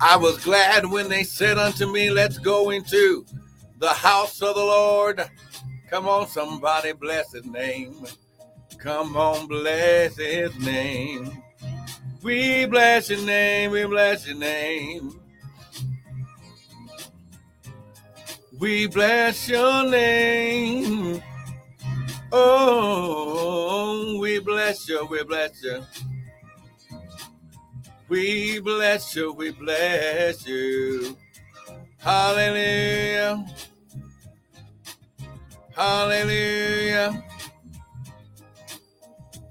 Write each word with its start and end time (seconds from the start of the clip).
I 0.00 0.16
was 0.16 0.42
glad 0.44 0.86
when 0.86 1.08
they 1.08 1.24
said 1.24 1.58
unto 1.58 1.90
me, 1.90 2.10
Let's 2.10 2.38
go 2.38 2.70
into 2.70 3.26
the 3.78 3.88
house 3.88 4.40
of 4.42 4.54
the 4.54 4.64
Lord. 4.64 5.22
Come 5.90 6.08
on, 6.08 6.28
somebody, 6.28 6.92
bless 6.92 7.32
his 7.32 7.46
name. 7.46 8.06
Come 8.78 9.16
on, 9.16 9.48
bless 9.48 10.16
his 10.16 10.56
name. 10.60 11.42
We 12.22 12.66
bless 12.66 13.10
your 13.10 13.24
name, 13.24 13.70
we 13.72 13.84
bless 13.86 14.26
your 14.26 14.36
name. 14.36 15.20
We 18.58 18.86
bless 18.88 19.48
your 19.48 19.88
name. 19.88 21.22
Oh, 22.32 24.18
we 24.20 24.38
bless 24.40 24.88
you, 24.88 25.06
we 25.06 25.22
bless 25.24 25.62
you. 25.62 25.82
We 28.08 28.58
bless 28.60 29.14
you, 29.14 29.32
we 29.32 29.50
bless 29.50 30.46
you. 30.46 31.16
Hallelujah. 31.98 33.44
Hallelujah. 35.76 37.24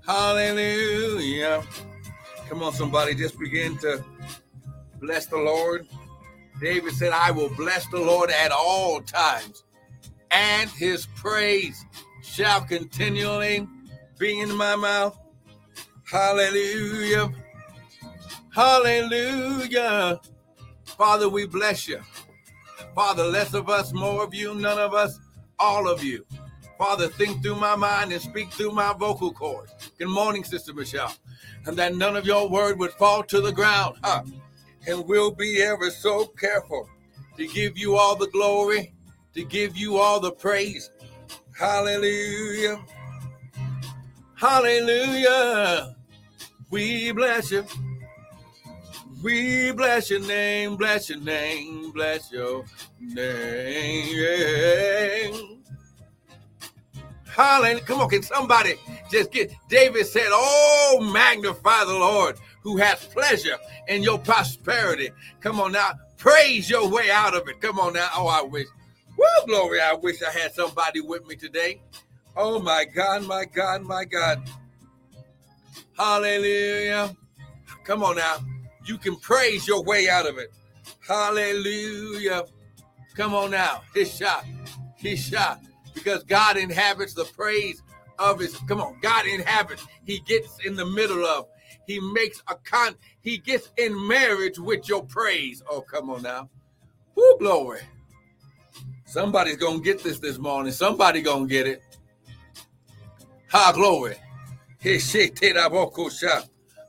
Hallelujah. 0.05 1.63
Come 2.49 2.63
on, 2.63 2.73
somebody, 2.73 3.13
just 3.13 3.37
begin 3.37 3.77
to 3.79 4.03
bless 4.99 5.27
the 5.27 5.37
Lord. 5.37 5.87
David 6.59 6.93
said, 6.93 7.11
I 7.13 7.29
will 7.29 7.49
bless 7.49 7.87
the 7.89 7.99
Lord 7.99 8.31
at 8.31 8.51
all 8.51 9.01
times, 9.01 9.63
and 10.31 10.69
his 10.71 11.05
praise 11.15 11.85
shall 12.23 12.61
continually 12.61 13.67
be 14.17 14.39
in 14.39 14.55
my 14.55 14.75
mouth. 14.75 15.19
Hallelujah. 16.09 17.31
Hallelujah. 18.57 20.19
Father, 20.83 21.29
we 21.29 21.45
bless 21.45 21.87
you. 21.87 22.01
Father, 22.95 23.23
less 23.23 23.53
of 23.53 23.69
us, 23.69 23.93
more 23.93 24.23
of 24.23 24.33
you, 24.33 24.55
none 24.55 24.79
of 24.79 24.95
us, 24.95 25.19
all 25.59 25.87
of 25.87 26.03
you. 26.03 26.25
Father, 26.79 27.07
think 27.07 27.43
through 27.43 27.57
my 27.57 27.75
mind 27.75 28.11
and 28.11 28.19
speak 28.19 28.51
through 28.51 28.71
my 28.71 28.93
vocal 28.93 29.31
cords. 29.31 29.91
Good 29.99 30.07
morning, 30.07 30.43
Sister 30.43 30.73
Michelle. 30.73 31.13
And 31.67 31.77
that 31.77 31.93
none 31.93 32.15
of 32.15 32.25
your 32.25 32.49
word 32.49 32.79
would 32.79 32.93
fall 32.93 33.21
to 33.25 33.41
the 33.41 33.51
ground. 33.51 33.97
Huh? 34.03 34.23
And 34.87 35.05
we'll 35.05 35.35
be 35.35 35.61
ever 35.61 35.91
so 35.91 36.25
careful 36.25 36.89
to 37.37 37.45
give 37.45 37.77
you 37.77 37.95
all 37.95 38.15
the 38.15 38.29
glory, 38.29 38.91
to 39.35 39.43
give 39.43 39.77
you 39.77 39.97
all 39.97 40.19
the 40.19 40.31
praise. 40.31 40.89
Hallelujah. 41.55 42.83
Hallelujah. 44.33 45.95
We 46.71 47.11
bless 47.11 47.51
you. 47.51 47.63
We 49.23 49.71
bless 49.71 50.09
your 50.11 50.19
name, 50.19 50.75
bless 50.75 51.09
your 51.09 51.19
name, 51.19 51.91
bless 51.91 52.31
your 52.31 52.65
name. 52.99 54.43
Hallelujah. 57.25 57.81
Come 57.81 58.01
on, 58.01 58.09
can 58.09 58.21
somebody 58.23 58.75
just 59.11 59.31
get 59.31 59.51
David 59.69 60.05
said, 60.05 60.27
Oh, 60.29 61.09
magnify 61.13 61.85
the 61.85 61.93
Lord 61.93 62.37
who 62.61 62.77
has 62.77 63.05
pleasure 63.05 63.57
in 63.87 64.03
your 64.03 64.19
prosperity. 64.19 65.09
Come 65.39 65.59
on 65.59 65.71
now, 65.71 65.91
praise 66.17 66.69
your 66.69 66.87
way 66.89 67.09
out 67.09 67.35
of 67.35 67.47
it. 67.47 67.59
Come 67.59 67.79
on 67.79 67.93
now. 67.93 68.09
Oh, 68.15 68.27
I 68.27 68.41
wish. 68.43 68.67
Well, 69.17 69.45
glory, 69.47 69.81
I 69.81 69.93
wish 69.93 70.21
I 70.21 70.31
had 70.31 70.53
somebody 70.53 71.01
with 71.01 71.25
me 71.27 71.35
today. 71.35 71.81
Oh 72.35 72.59
my 72.59 72.85
God, 72.85 73.23
my 73.23 73.45
God, 73.45 73.81
my 73.81 74.05
God. 74.05 74.47
Hallelujah. 75.97 77.15
Come 77.83 78.03
on 78.03 78.17
now. 78.17 78.37
You 78.87 78.97
can 78.97 79.15
praise 79.17 79.67
your 79.67 79.83
way 79.83 80.09
out 80.09 80.25
of 80.25 80.37
it. 80.37 80.51
Hallelujah. 81.05 82.43
Come 83.15 83.33
on 83.33 83.51
now. 83.51 83.81
His 83.93 84.15
shot. 84.15 84.45
His 84.95 85.19
shot. 85.19 85.61
Because 85.93 86.23
God 86.23 86.57
inhabits 86.57 87.13
the 87.13 87.25
praise 87.25 87.81
of 88.17 88.39
his. 88.39 88.55
Come 88.67 88.79
on. 88.79 88.97
God 89.01 89.25
inhabits. 89.25 89.85
He 90.05 90.19
gets 90.19 90.57
in 90.65 90.75
the 90.75 90.85
middle 90.85 91.25
of. 91.25 91.47
He 91.85 91.99
makes 91.99 92.41
a 92.47 92.55
con. 92.55 92.95
He 93.21 93.37
gets 93.37 93.71
in 93.77 94.07
marriage 94.07 94.59
with 94.59 94.87
your 94.87 95.03
praise. 95.03 95.63
Oh, 95.69 95.81
come 95.81 96.09
on 96.09 96.21
now. 96.21 96.49
Whoo, 97.15 97.37
glory. 97.39 97.81
Somebody's 99.05 99.57
gonna 99.57 99.79
get 99.79 100.03
this 100.03 100.19
this 100.19 100.37
morning. 100.37 100.71
Somebody 100.71 101.21
gonna 101.21 101.47
get 101.47 101.65
it. 101.65 101.81
Ha, 103.49 103.71
glory. 103.73 104.17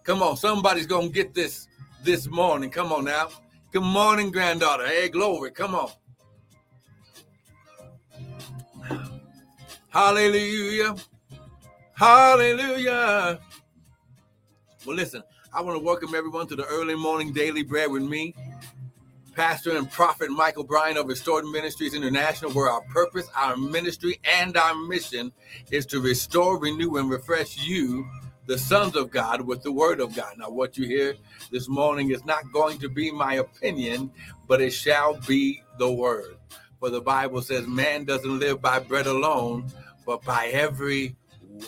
Come 0.02 0.22
on, 0.22 0.36
somebody's 0.36 0.86
gonna 0.86 1.08
get 1.08 1.32
this 1.32 1.67
this 2.08 2.26
morning. 2.26 2.70
Come 2.70 2.90
on 2.90 3.04
now. 3.04 3.28
Good 3.70 3.82
morning, 3.82 4.30
granddaughter. 4.30 4.86
Hey, 4.86 5.10
glory. 5.10 5.50
Come 5.50 5.74
on. 5.74 5.90
Hallelujah. 9.90 10.96
Hallelujah. 11.92 13.38
Well, 14.86 14.96
listen, 14.96 15.22
I 15.52 15.60
want 15.60 15.78
to 15.78 15.84
welcome 15.84 16.14
everyone 16.14 16.46
to 16.46 16.56
the 16.56 16.64
early 16.64 16.94
morning 16.94 17.34
daily 17.34 17.62
bread 17.62 17.90
with 17.90 18.04
me, 18.04 18.34
Pastor 19.34 19.76
and 19.76 19.90
Prophet 19.90 20.30
Michael 20.30 20.64
Bryan 20.64 20.96
of 20.96 21.08
Restored 21.08 21.44
Ministries 21.44 21.92
International, 21.92 22.50
where 22.52 22.70
our 22.70 22.80
purpose, 22.84 23.28
our 23.36 23.54
ministry, 23.54 24.18
and 24.24 24.56
our 24.56 24.74
mission 24.74 25.30
is 25.70 25.84
to 25.84 26.00
restore, 26.00 26.58
renew, 26.58 26.96
and 26.96 27.10
refresh 27.10 27.58
you 27.66 28.08
the 28.48 28.58
sons 28.58 28.96
of 28.96 29.10
God 29.10 29.42
with 29.42 29.62
the 29.62 29.70
word 29.70 30.00
of 30.00 30.16
God. 30.16 30.38
Now, 30.38 30.48
what 30.48 30.78
you 30.78 30.86
hear 30.86 31.14
this 31.50 31.68
morning 31.68 32.10
is 32.10 32.24
not 32.24 32.50
going 32.50 32.78
to 32.78 32.88
be 32.88 33.10
my 33.10 33.34
opinion, 33.34 34.10
but 34.48 34.62
it 34.62 34.70
shall 34.70 35.20
be 35.26 35.62
the 35.78 35.92
word. 35.92 36.38
For 36.80 36.88
the 36.88 37.02
Bible 37.02 37.42
says, 37.42 37.66
man 37.66 38.04
doesn't 38.04 38.38
live 38.38 38.62
by 38.62 38.78
bread 38.78 39.06
alone, 39.06 39.66
but 40.06 40.24
by 40.24 40.46
every 40.46 41.14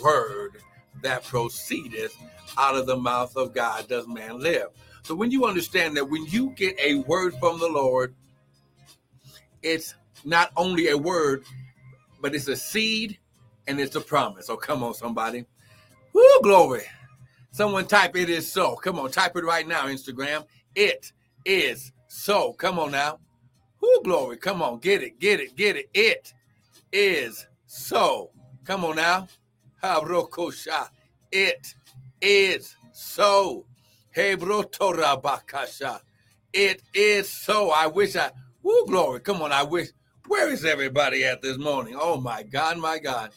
word 0.01 0.57
that 1.03 1.23
proceedeth 1.23 2.17
out 2.57 2.75
of 2.75 2.87
the 2.87 2.97
mouth 2.97 3.37
of 3.37 3.53
God 3.53 3.87
does 3.87 4.07
man 4.07 4.39
live. 4.39 4.69
So 5.03 5.13
when 5.13 5.29
you 5.29 5.45
understand 5.45 5.95
that 5.97 6.09
when 6.09 6.25
you 6.25 6.49
get 6.55 6.79
a 6.79 6.95
word 6.95 7.35
from 7.39 7.59
the 7.59 7.69
Lord, 7.69 8.15
it's 9.61 9.93
not 10.25 10.51
only 10.57 10.87
a 10.89 10.97
word, 10.97 11.45
but 12.19 12.33
it's 12.33 12.47
a 12.47 12.55
seed 12.55 13.19
and 13.67 13.79
it's 13.79 13.95
a 13.95 14.01
promise. 14.01 14.49
Oh, 14.49 14.57
come 14.57 14.81
on, 14.81 14.95
somebody. 14.95 15.45
Woo, 16.13 16.41
glory. 16.43 16.83
Someone 17.51 17.87
type 17.87 18.15
it 18.15 18.29
is 18.29 18.51
so. 18.51 18.75
Come 18.75 18.99
on, 18.99 19.11
type 19.11 19.35
it 19.35 19.43
right 19.43 19.67
now, 19.67 19.87
Instagram. 19.87 20.45
It 20.75 21.11
is 21.45 21.91
so. 22.07 22.53
Come 22.53 22.79
on 22.79 22.91
now. 22.91 23.19
Woo, 23.81 24.01
glory. 24.03 24.37
Come 24.37 24.61
on, 24.61 24.79
get 24.79 25.03
it, 25.03 25.19
get 25.19 25.39
it, 25.39 25.55
get 25.55 25.75
it. 25.75 25.89
It 25.93 26.33
is 26.91 27.47
so. 27.65 28.31
Come 28.63 28.85
on 28.85 28.95
now. 28.95 29.27
Habrokosha. 29.83 30.89
It 31.31 31.73
is 32.21 32.75
so. 32.91 33.65
Hebrotorabakasha. 34.15 36.01
It 36.53 36.81
is 36.93 37.29
so. 37.29 37.71
I 37.71 37.87
wish 37.87 38.15
I, 38.15 38.31
woo, 38.63 38.85
glory. 38.85 39.21
Come 39.21 39.41
on, 39.41 39.51
I 39.51 39.63
wish. 39.63 39.89
Where 40.27 40.49
is 40.49 40.63
everybody 40.63 41.23
at 41.25 41.41
this 41.41 41.57
morning? 41.57 41.97
Oh 41.99 42.19
my 42.19 42.43
God, 42.43 42.77
my 42.77 42.99
God. 42.99 43.31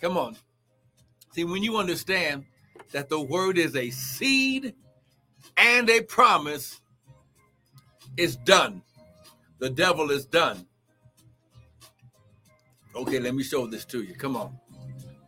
Come 0.00 0.18
on. 0.18 0.36
See, 1.34 1.42
when 1.42 1.64
you 1.64 1.78
understand 1.78 2.44
that 2.92 3.08
the 3.08 3.20
word 3.20 3.58
is 3.58 3.74
a 3.74 3.90
seed 3.90 4.72
and 5.56 5.90
a 5.90 6.00
promise, 6.02 6.80
it's 8.16 8.36
done. 8.36 8.82
The 9.58 9.68
devil 9.68 10.12
is 10.12 10.26
done. 10.26 10.64
Okay, 12.94 13.18
let 13.18 13.34
me 13.34 13.42
show 13.42 13.66
this 13.66 13.84
to 13.86 14.02
you. 14.04 14.14
Come 14.14 14.36
on. 14.36 14.56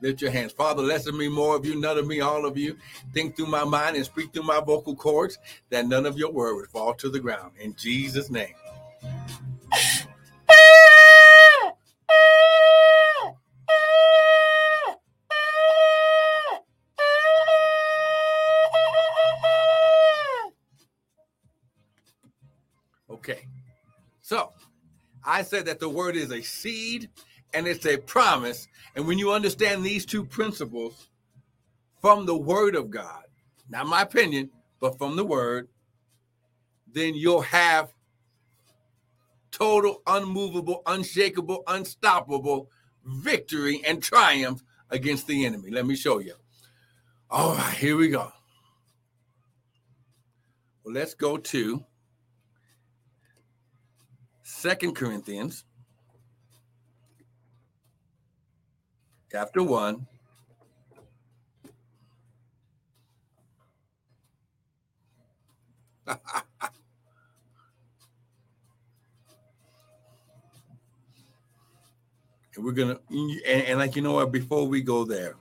Lift 0.00 0.22
your 0.22 0.30
hands. 0.30 0.52
Father, 0.52 0.80
less 0.80 1.08
of 1.08 1.16
me, 1.16 1.28
more 1.28 1.56
of 1.56 1.66
you, 1.66 1.74
none 1.74 1.98
of 1.98 2.06
me, 2.06 2.20
all 2.20 2.46
of 2.46 2.56
you. 2.56 2.76
Think 3.12 3.34
through 3.34 3.46
my 3.46 3.64
mind 3.64 3.96
and 3.96 4.04
speak 4.04 4.32
through 4.32 4.44
my 4.44 4.60
vocal 4.60 4.94
cords 4.94 5.38
that 5.70 5.88
none 5.88 6.06
of 6.06 6.16
your 6.16 6.30
word 6.30 6.54
would 6.54 6.68
fall 6.68 6.94
to 6.94 7.10
the 7.10 7.18
ground. 7.18 7.54
In 7.58 7.74
Jesus' 7.74 8.30
name. 8.30 8.54
I 25.26 25.42
said 25.42 25.66
that 25.66 25.80
the 25.80 25.88
word 25.88 26.16
is 26.16 26.30
a 26.30 26.40
seed 26.40 27.10
and 27.52 27.66
it's 27.66 27.84
a 27.84 27.96
promise. 27.96 28.68
And 28.94 29.06
when 29.06 29.18
you 29.18 29.32
understand 29.32 29.84
these 29.84 30.06
two 30.06 30.24
principles 30.24 31.08
from 32.00 32.26
the 32.26 32.36
word 32.36 32.76
of 32.76 32.90
God, 32.90 33.24
not 33.68 33.86
my 33.86 34.02
opinion, 34.02 34.50
but 34.80 34.96
from 34.98 35.16
the 35.16 35.24
word, 35.24 35.68
then 36.92 37.14
you'll 37.14 37.42
have 37.42 37.92
total, 39.50 40.02
unmovable, 40.06 40.82
unshakable, 40.86 41.64
unstoppable 41.66 42.70
victory 43.04 43.82
and 43.86 44.02
triumph 44.02 44.62
against 44.90 45.26
the 45.26 45.44
enemy. 45.46 45.70
Let 45.70 45.86
me 45.86 45.96
show 45.96 46.18
you. 46.18 46.34
All 47.30 47.54
right, 47.54 47.74
here 47.74 47.96
we 47.96 48.08
go. 48.08 48.32
Well, 50.84 50.94
let's 50.94 51.14
go 51.14 51.36
to 51.36 51.84
Second 54.48 54.94
Corinthians 54.94 55.64
chapter 59.28 59.60
1 59.60 60.06
and 66.06 66.18
we're 72.58 72.70
gonna 72.70 73.00
and, 73.10 73.40
and, 73.44 73.80
like 73.80 73.96
you 73.96 74.02
know 74.02 74.12
what 74.12 74.30
before 74.30 74.68
we 74.68 74.80
go 74.80 75.04
there 75.04 75.34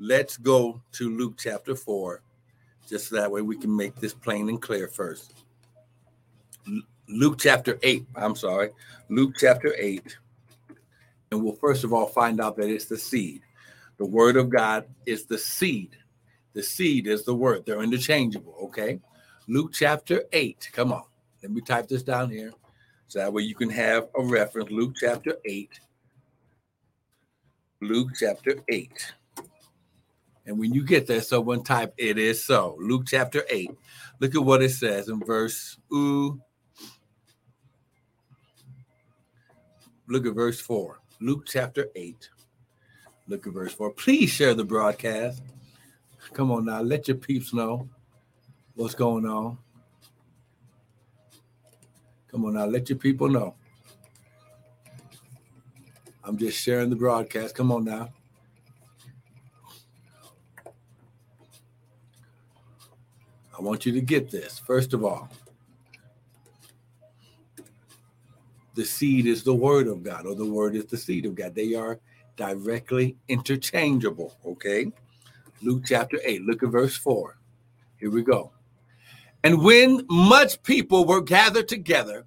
let's 0.00 0.36
go 0.36 0.82
to 0.90 1.16
luke 1.16 1.36
chapter 1.38 1.76
4 1.76 2.22
just 2.88 3.08
that 3.12 3.30
way 3.30 3.40
we 3.40 3.56
can 3.56 3.74
make 3.74 3.94
this 3.94 4.14
plain 4.14 4.48
and 4.48 4.60
clear 4.60 4.88
first 4.88 5.32
luke 7.08 7.38
chapter 7.38 7.78
8 7.82 8.06
i'm 8.16 8.36
sorry 8.36 8.70
luke 9.08 9.34
chapter 9.38 9.74
8 9.78 10.16
and 11.30 11.42
we'll 11.42 11.54
first 11.54 11.84
of 11.84 11.92
all 11.92 12.06
find 12.06 12.40
out 12.40 12.56
that 12.56 12.70
it's 12.70 12.86
the 12.86 12.98
seed 12.98 13.42
the 13.98 14.06
word 14.06 14.36
of 14.36 14.50
god 14.50 14.84
is 15.06 15.24
the 15.24 15.38
seed 15.38 15.96
the 16.52 16.62
seed 16.62 17.06
is 17.06 17.24
the 17.24 17.34
word 17.34 17.64
they're 17.66 17.82
interchangeable 17.82 18.56
okay 18.62 19.00
luke 19.46 19.72
chapter 19.72 20.22
8 20.32 20.70
come 20.72 20.92
on 20.92 21.04
let 21.42 21.52
me 21.52 21.60
type 21.60 21.88
this 21.88 22.02
down 22.02 22.30
here 22.30 22.52
so 23.08 23.20
that 23.20 23.32
way 23.32 23.42
you 23.42 23.54
can 23.54 23.70
have 23.70 24.08
a 24.18 24.22
reference. 24.22 24.70
Luke 24.70 24.92
chapter 25.00 25.36
8. 25.46 25.80
Luke 27.80 28.10
chapter 28.18 28.56
8. 28.68 29.14
And 30.44 30.58
when 30.58 30.74
you 30.74 30.84
get 30.84 31.06
there, 31.06 31.22
someone 31.22 31.64
type 31.64 31.94
it 31.96 32.18
is 32.18 32.44
so. 32.44 32.76
Luke 32.78 33.04
chapter 33.06 33.44
8. 33.48 33.70
Look 34.20 34.34
at 34.34 34.44
what 34.44 34.62
it 34.62 34.72
says 34.72 35.08
in 35.08 35.20
verse 35.20 35.78
ooh. 35.92 36.38
Look 40.08 40.26
at 40.26 40.34
verse 40.34 40.58
4. 40.60 40.98
Luke 41.20 41.44
chapter 41.46 41.88
8. 41.94 42.30
Look 43.28 43.46
at 43.46 43.52
verse 43.52 43.74
4. 43.74 43.90
Please 43.90 44.30
share 44.30 44.54
the 44.54 44.64
broadcast. 44.64 45.42
Come 46.32 46.50
on 46.50 46.64
now, 46.64 46.80
let 46.80 47.08
your 47.08 47.16
peeps 47.16 47.52
know 47.52 47.88
what's 48.74 48.94
going 48.94 49.26
on. 49.26 49.58
Come 52.30 52.46
on 52.46 52.54
now, 52.54 52.64
let 52.64 52.88
your 52.88 52.98
people 52.98 53.28
know. 53.28 53.54
I'm 56.24 56.36
just 56.36 56.58
sharing 56.58 56.90
the 56.90 56.96
broadcast. 56.96 57.54
Come 57.54 57.72
on 57.72 57.84
now. 57.84 58.10
I 63.58 63.60
want 63.60 63.84
you 63.84 63.92
to 63.92 64.00
get 64.00 64.30
this. 64.30 64.58
First 64.58 64.92
of 64.92 65.04
all, 65.04 65.30
the 68.78 68.84
seed 68.84 69.26
is 69.26 69.42
the 69.42 69.52
word 69.52 69.88
of 69.88 70.04
God, 70.04 70.24
or 70.24 70.36
the 70.36 70.44
word 70.44 70.76
is 70.76 70.86
the 70.86 70.96
seed 70.96 71.26
of 71.26 71.34
God. 71.34 71.52
They 71.52 71.74
are 71.74 71.98
directly 72.36 73.16
interchangeable. 73.26 74.38
Okay. 74.46 74.92
Luke 75.60 75.82
chapter 75.84 76.20
8, 76.24 76.42
look 76.42 76.62
at 76.62 76.68
verse 76.68 76.96
4. 76.96 77.36
Here 77.96 78.08
we 78.08 78.22
go. 78.22 78.52
And 79.42 79.64
when 79.64 80.06
much 80.08 80.62
people 80.62 81.04
were 81.06 81.20
gathered 81.20 81.66
together, 81.66 82.26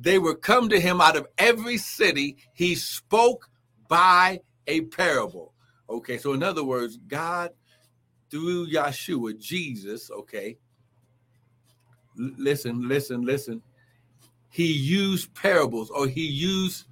they 0.00 0.20
would 0.20 0.42
come 0.42 0.68
to 0.68 0.78
him 0.78 1.00
out 1.00 1.16
of 1.16 1.26
every 1.38 1.76
city. 1.76 2.36
He 2.52 2.76
spoke 2.76 3.50
by 3.88 4.42
a 4.68 4.82
parable. 4.82 5.54
Okay, 5.90 6.18
so 6.18 6.34
in 6.34 6.44
other 6.44 6.62
words, 6.62 6.98
God 7.08 7.50
through 8.30 8.68
Yeshua, 8.68 9.36
Jesus, 9.40 10.08
okay. 10.12 10.56
Listen, 12.16 12.88
listen, 12.88 13.22
listen. 13.22 13.60
He 14.54 14.72
used 14.72 15.34
parables 15.34 15.90
or 15.90 16.06
he 16.06 16.24
used 16.24 16.84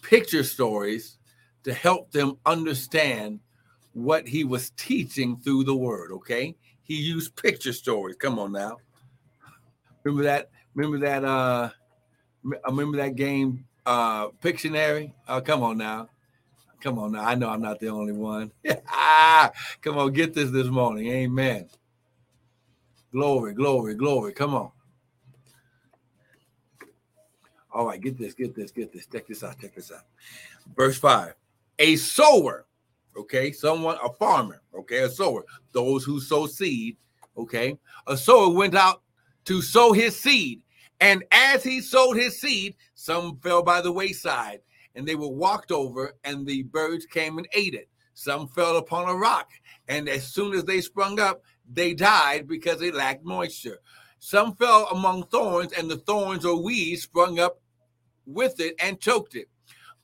picture 0.00 0.42
stories 0.42 1.18
to 1.64 1.74
help 1.74 2.10
them 2.10 2.38
understand 2.46 3.40
what 3.92 4.26
he 4.26 4.44
was 4.44 4.70
teaching 4.70 5.36
through 5.36 5.64
the 5.64 5.76
word, 5.76 6.10
okay? 6.10 6.56
He 6.84 6.94
used 6.94 7.36
picture 7.36 7.74
stories. 7.74 8.16
Come 8.16 8.38
on 8.38 8.52
now. 8.52 8.78
Remember 10.04 10.22
that? 10.22 10.48
Remember 10.74 10.98
that? 11.06 11.22
Uh, 11.22 11.68
remember 12.66 12.96
that 12.96 13.14
game, 13.14 13.66
uh, 13.84 14.28
Pictionary? 14.42 15.12
Oh, 15.28 15.42
come 15.42 15.62
on 15.62 15.76
now. 15.76 16.08
Come 16.80 16.98
on 16.98 17.12
now. 17.12 17.26
I 17.26 17.34
know 17.34 17.50
I'm 17.50 17.60
not 17.60 17.78
the 17.78 17.88
only 17.88 18.14
one. 18.14 18.52
come 19.82 19.98
on, 19.98 20.14
get 20.14 20.32
this 20.32 20.50
this 20.50 20.68
morning. 20.68 21.08
Amen. 21.08 21.68
Glory, 23.12 23.52
glory, 23.52 23.92
glory. 23.94 24.32
Come 24.32 24.54
on. 24.54 24.70
All 27.78 27.86
right, 27.86 28.00
get 28.00 28.18
this, 28.18 28.34
get 28.34 28.56
this, 28.56 28.72
get 28.72 28.92
this. 28.92 29.06
Check 29.06 29.28
this 29.28 29.44
out, 29.44 29.58
check 29.60 29.74
this 29.74 29.92
out. 29.92 30.02
Verse 30.76 30.98
5. 30.98 31.32
A 31.78 31.94
sower 31.94 32.66
okay? 33.18 33.52
Someone, 33.52 33.96
a 34.02 34.12
farmer, 34.12 34.62
okay? 34.74 34.98
A 34.98 35.10
sower, 35.10 35.44
those 35.72 36.04
who 36.04 36.20
sow 36.20 36.46
seed, 36.46 36.96
okay? 37.36 37.78
A 38.06 38.16
sower 38.16 38.50
went 38.50 38.74
out 38.74 39.02
to 39.44 39.60
sow 39.60 39.92
his 39.92 40.18
seed. 40.18 40.62
And 41.00 41.24
as 41.30 41.62
he 41.62 41.80
sowed 41.80 42.16
his 42.16 42.40
seed, 42.40 42.76
some 42.94 43.38
fell 43.38 43.62
by 43.62 43.80
the 43.80 43.92
wayside 43.92 44.60
and 44.94 45.06
they 45.06 45.14
were 45.14 45.28
walked 45.28 45.70
over, 45.70 46.14
and 46.24 46.44
the 46.44 46.64
birds 46.64 47.06
came 47.06 47.38
and 47.38 47.46
ate 47.52 47.74
it. 47.74 47.88
Some 48.14 48.48
fell 48.48 48.78
upon 48.78 49.08
a 49.08 49.14
rock, 49.14 49.48
and 49.86 50.08
as 50.08 50.26
soon 50.26 50.54
as 50.54 50.64
they 50.64 50.80
sprung 50.80 51.20
up, 51.20 51.42
they 51.72 51.94
died 51.94 52.48
because 52.48 52.80
they 52.80 52.90
lacked 52.90 53.24
moisture. 53.24 53.78
Some 54.18 54.56
fell 54.56 54.88
among 54.88 55.26
thorns, 55.26 55.72
and 55.72 55.88
the 55.88 55.98
thorns 55.98 56.44
or 56.44 56.60
weeds 56.60 57.02
sprung 57.02 57.38
up 57.38 57.60
with 58.28 58.60
it 58.60 58.74
and 58.80 59.00
choked 59.00 59.34
it 59.34 59.48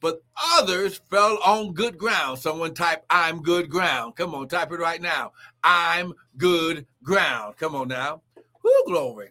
but 0.05 0.23
others 0.59 1.00
fell 1.09 1.38
on 1.43 1.73
good 1.73 1.97
ground. 1.97 2.38
Someone 2.38 2.75
type, 2.75 3.06
I'm 3.09 3.41
good 3.41 3.71
ground. 3.71 4.17
Come 4.17 4.35
on, 4.35 4.49
type 4.49 4.71
it 4.71 4.79
right 4.79 5.00
now. 5.00 5.32
I'm 5.62 6.12
good 6.37 6.85
ground. 7.03 7.56
Come 7.56 7.75
on 7.75 7.88
now. 7.88 8.21
Whoo, 8.62 8.82
glory. 8.87 9.31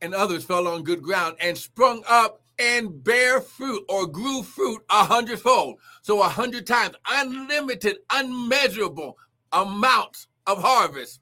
And 0.00 0.14
others 0.14 0.44
fell 0.44 0.68
on 0.68 0.84
good 0.84 1.02
ground 1.02 1.34
and 1.40 1.58
sprung 1.58 2.04
up 2.08 2.40
and 2.60 3.02
bear 3.02 3.40
fruit 3.40 3.84
or 3.88 4.06
grew 4.06 4.44
fruit 4.44 4.82
a 4.88 5.04
hundredfold. 5.04 5.78
So 6.02 6.22
a 6.22 6.28
hundred 6.28 6.64
times, 6.64 6.94
unlimited, 7.10 7.96
unmeasurable 8.10 9.18
amounts 9.50 10.28
of 10.46 10.62
harvest. 10.62 11.19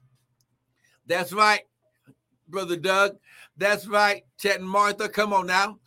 That's 1.09 1.33
right, 1.33 1.61
Brother 2.47 2.77
Doug. 2.77 3.17
That's 3.57 3.87
right, 3.87 4.23
Chet 4.37 4.59
and 4.59 4.69
Martha. 4.69 5.09
Come 5.09 5.33
on 5.33 5.47
now. 5.47 5.79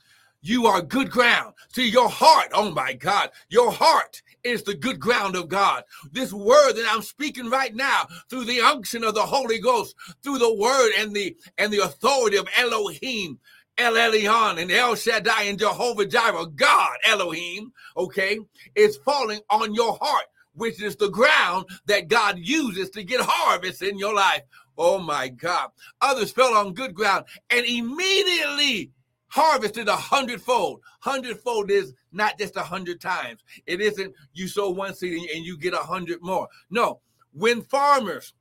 You 0.42 0.66
are 0.66 0.82
good 0.82 1.10
ground. 1.12 1.54
See, 1.72 1.88
your 1.88 2.08
heart, 2.08 2.48
oh 2.52 2.72
my 2.72 2.92
God, 2.94 3.30
your 3.48 3.70
heart 3.70 4.20
is 4.42 4.64
the 4.64 4.74
good 4.74 4.98
ground 4.98 5.36
of 5.36 5.48
God. 5.48 5.84
This 6.10 6.32
word 6.32 6.72
that 6.72 6.88
I'm 6.90 7.02
speaking 7.02 7.48
right 7.48 7.72
now 7.72 8.08
through 8.28 8.46
the 8.46 8.60
unction 8.60 9.04
of 9.04 9.14
the 9.14 9.22
Holy 9.22 9.60
Ghost, 9.60 9.94
through 10.24 10.38
the 10.38 10.54
word 10.54 10.90
and 10.98 11.14
the 11.14 11.36
and 11.58 11.72
the 11.72 11.84
authority 11.84 12.36
of 12.36 12.48
Elohim, 12.56 13.38
El 13.78 13.94
Elyon 13.94 14.60
and 14.60 14.72
El 14.72 14.96
Shaddai 14.96 15.44
and 15.44 15.58
Jehovah 15.60 16.06
Jireh, 16.06 16.46
God 16.56 16.96
Elohim, 17.06 17.72
okay, 17.96 18.40
is 18.74 18.96
falling 18.98 19.40
on 19.50 19.72
your 19.72 19.96
heart, 20.00 20.24
which 20.54 20.82
is 20.82 20.96
the 20.96 21.10
ground 21.10 21.66
that 21.86 22.08
God 22.08 22.40
uses 22.40 22.90
to 22.90 23.04
get 23.04 23.20
harvest 23.22 23.82
in 23.82 23.96
your 23.96 24.14
life. 24.14 24.42
Oh 24.78 24.98
my 24.98 25.28
God. 25.28 25.70
Others 26.00 26.32
fell 26.32 26.54
on 26.54 26.74
good 26.74 26.94
ground 26.94 27.24
and 27.50 27.64
immediately 27.66 28.90
harvested 29.28 29.88
a 29.88 29.96
hundredfold. 29.96 30.80
Hundredfold 31.00 31.70
is 31.70 31.94
not 32.12 32.38
just 32.38 32.56
a 32.56 32.62
hundred 32.62 33.00
times. 33.00 33.42
It 33.66 33.80
isn't 33.80 34.14
you 34.34 34.46
sow 34.46 34.70
one 34.70 34.94
seed 34.94 35.30
and 35.30 35.44
you 35.44 35.56
get 35.56 35.74
a 35.74 35.78
hundred 35.78 36.22
more. 36.22 36.48
No, 36.70 37.00
when 37.32 37.62
farmers 37.62 38.34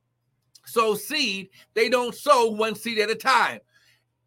sow 0.65 0.95
seed, 0.95 1.49
they 1.73 1.89
don't 1.89 2.15
sow 2.15 2.51
one 2.51 2.75
seed 2.75 2.99
at 2.99 3.09
a 3.09 3.15
time. 3.15 3.59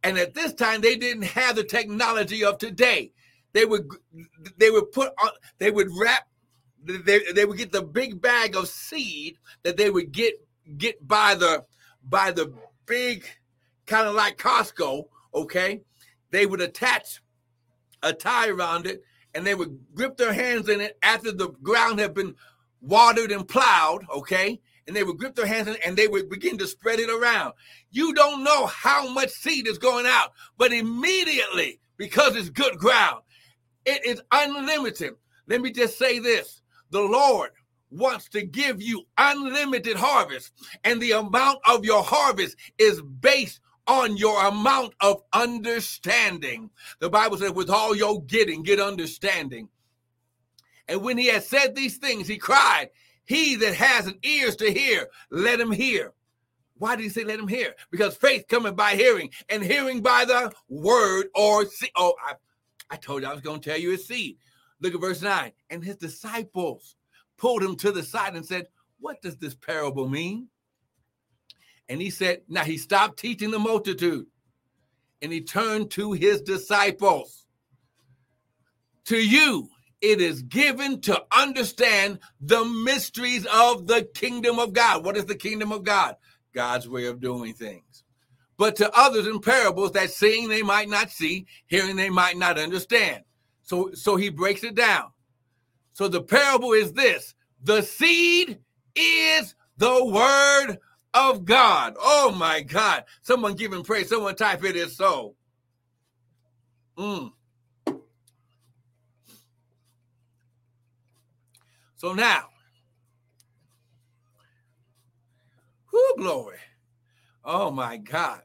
And 0.02 0.18
at 0.18 0.34
this 0.34 0.52
time, 0.52 0.80
they 0.80 0.96
didn't 0.96 1.24
have 1.24 1.56
the 1.56 1.64
technology 1.64 2.44
of 2.44 2.58
today. 2.58 3.12
They 3.52 3.64
would 3.64 3.88
they 4.58 4.70
would 4.70 4.90
put 4.92 5.12
on 5.22 5.30
they 5.58 5.70
would 5.70 5.88
wrap 5.98 6.26
they, 6.82 7.20
they 7.34 7.44
would 7.44 7.56
get 7.56 7.72
the 7.72 7.82
big 7.82 8.20
bag 8.20 8.56
of 8.56 8.68
seed 8.68 9.36
that 9.62 9.76
they 9.76 9.90
would 9.90 10.12
get 10.12 10.34
get 10.76 11.06
by 11.06 11.34
the 11.34 11.64
by 12.08 12.30
the 12.30 12.52
big, 12.86 13.24
kind 13.86 14.06
of 14.06 14.14
like 14.14 14.38
Costco, 14.38 15.04
okay? 15.34 15.82
They 16.30 16.46
would 16.46 16.60
attach 16.60 17.20
a 18.02 18.12
tie 18.12 18.48
around 18.48 18.86
it 18.86 19.02
and 19.34 19.46
they 19.46 19.54
would 19.54 19.78
grip 19.94 20.16
their 20.16 20.32
hands 20.32 20.68
in 20.68 20.80
it 20.80 20.98
after 21.02 21.32
the 21.32 21.48
ground 21.62 21.98
had 21.98 22.14
been 22.14 22.34
watered 22.80 23.32
and 23.32 23.48
plowed, 23.48 24.04
okay? 24.14 24.60
And 24.86 24.94
they 24.94 25.02
would 25.02 25.18
grip 25.18 25.34
their 25.34 25.46
hands 25.46 25.68
in 25.68 25.74
it 25.74 25.80
and 25.84 25.96
they 25.96 26.08
would 26.08 26.28
begin 26.28 26.58
to 26.58 26.66
spread 26.66 27.00
it 27.00 27.10
around. 27.10 27.54
You 27.90 28.12
don't 28.14 28.44
know 28.44 28.66
how 28.66 29.08
much 29.08 29.30
seed 29.30 29.66
is 29.66 29.78
going 29.78 30.06
out, 30.06 30.32
but 30.58 30.72
immediately, 30.72 31.80
because 31.96 32.36
it's 32.36 32.50
good 32.50 32.76
ground, 32.78 33.22
it 33.86 34.04
is 34.04 34.20
unlimited. 34.30 35.14
Let 35.46 35.60
me 35.60 35.70
just 35.70 35.98
say 35.98 36.18
this 36.18 36.62
the 36.90 37.00
Lord 37.00 37.50
wants 37.94 38.28
to 38.30 38.42
give 38.42 38.82
you 38.82 39.06
unlimited 39.16 39.96
harvest, 39.96 40.52
and 40.82 41.00
the 41.00 41.12
amount 41.12 41.58
of 41.66 41.84
your 41.84 42.02
harvest 42.02 42.56
is 42.78 43.00
based 43.00 43.60
on 43.86 44.16
your 44.16 44.46
amount 44.46 44.94
of 45.00 45.22
understanding. 45.32 46.70
The 47.00 47.10
Bible 47.10 47.36
says, 47.36 47.52
with 47.52 47.70
all 47.70 47.94
your 47.94 48.22
getting, 48.24 48.62
get 48.62 48.80
understanding. 48.80 49.68
And 50.88 51.02
when 51.02 51.18
he 51.18 51.26
had 51.26 51.44
said 51.44 51.74
these 51.74 51.98
things, 51.98 52.26
he 52.26 52.36
cried, 52.36 52.90
He 53.24 53.56
that 53.56 53.74
has 53.74 54.06
an 54.06 54.18
ears 54.22 54.56
to 54.56 54.72
hear, 54.72 55.08
let 55.30 55.60
him 55.60 55.70
hear. 55.70 56.12
Why 56.76 56.96
did 56.96 57.04
he 57.04 57.08
say 57.08 57.24
let 57.24 57.38
him 57.38 57.48
hear? 57.48 57.74
Because 57.90 58.16
faith 58.16 58.46
coming 58.48 58.74
by 58.74 58.96
hearing, 58.96 59.30
and 59.48 59.62
hearing 59.62 60.02
by 60.02 60.24
the 60.24 60.52
word 60.68 61.26
or 61.34 61.66
see. 61.66 61.90
Oh, 61.96 62.14
I, 62.26 62.34
I 62.90 62.96
told 62.96 63.22
you 63.22 63.28
I 63.28 63.32
was 63.32 63.40
going 63.42 63.60
to 63.60 63.70
tell 63.70 63.78
you 63.78 63.92
a 63.92 63.98
seed. 63.98 64.38
Look 64.80 64.94
at 64.94 65.00
verse 65.00 65.22
9. 65.22 65.52
And 65.70 65.84
his 65.84 65.96
disciples 65.96 66.96
pulled 67.36 67.62
him 67.62 67.76
to 67.76 67.92
the 67.92 68.02
side 68.02 68.34
and 68.34 68.44
said, 68.44 68.68
What 69.00 69.22
does 69.22 69.36
this 69.36 69.54
parable 69.54 70.08
mean? 70.08 70.48
And 71.88 72.00
he 72.00 72.10
said, 72.10 72.42
Now 72.48 72.64
he 72.64 72.78
stopped 72.78 73.18
teaching 73.18 73.50
the 73.50 73.58
multitude 73.58 74.26
and 75.22 75.32
he 75.32 75.40
turned 75.40 75.90
to 75.92 76.12
his 76.12 76.42
disciples. 76.42 77.46
To 79.06 79.16
you, 79.16 79.68
it 80.00 80.20
is 80.20 80.42
given 80.42 81.00
to 81.02 81.22
understand 81.32 82.18
the 82.40 82.64
mysteries 82.64 83.46
of 83.46 83.86
the 83.86 84.08
kingdom 84.14 84.58
of 84.58 84.72
God. 84.72 85.04
What 85.04 85.16
is 85.16 85.24
the 85.24 85.34
kingdom 85.34 85.72
of 85.72 85.82
God? 85.82 86.16
God's 86.54 86.88
way 86.88 87.06
of 87.06 87.20
doing 87.20 87.54
things. 87.54 88.04
But 88.56 88.76
to 88.76 88.90
others 88.94 89.26
in 89.26 89.40
parables 89.40 89.92
that 89.92 90.10
seeing 90.10 90.48
they 90.48 90.62
might 90.62 90.88
not 90.88 91.10
see, 91.10 91.46
hearing 91.66 91.96
they 91.96 92.10
might 92.10 92.36
not 92.36 92.58
understand. 92.58 93.24
So, 93.62 93.92
so 93.94 94.16
he 94.16 94.28
breaks 94.28 94.62
it 94.62 94.74
down. 94.74 95.10
So 95.94 96.08
the 96.08 96.22
parable 96.22 96.72
is 96.72 96.92
this 96.92 97.34
the 97.62 97.80
seed 97.82 98.58
is 98.94 99.54
the 99.78 100.04
word 100.04 100.78
of 101.14 101.44
God. 101.44 101.94
Oh 101.98 102.34
my 102.36 102.60
God. 102.60 103.04
Someone 103.22 103.54
give 103.54 103.72
him 103.72 103.82
praise. 103.84 104.08
Someone 104.08 104.34
type 104.34 104.64
it 104.64 104.76
is 104.76 104.96
so. 104.96 105.36
Mm. 106.98 107.32
So 111.96 112.12
now, 112.12 112.48
who 115.86 116.14
glory. 116.18 116.58
Oh 117.44 117.70
my 117.70 117.96
God. 117.96 118.42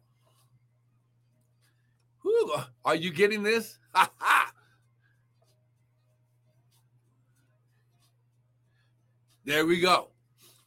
Who 2.20 2.54
are 2.86 2.96
you 2.96 3.12
getting 3.12 3.44
this? 3.44 3.78
Ha 3.96 4.12
ha. 4.20 4.52
There 9.50 9.66
we 9.66 9.80
go. 9.80 10.10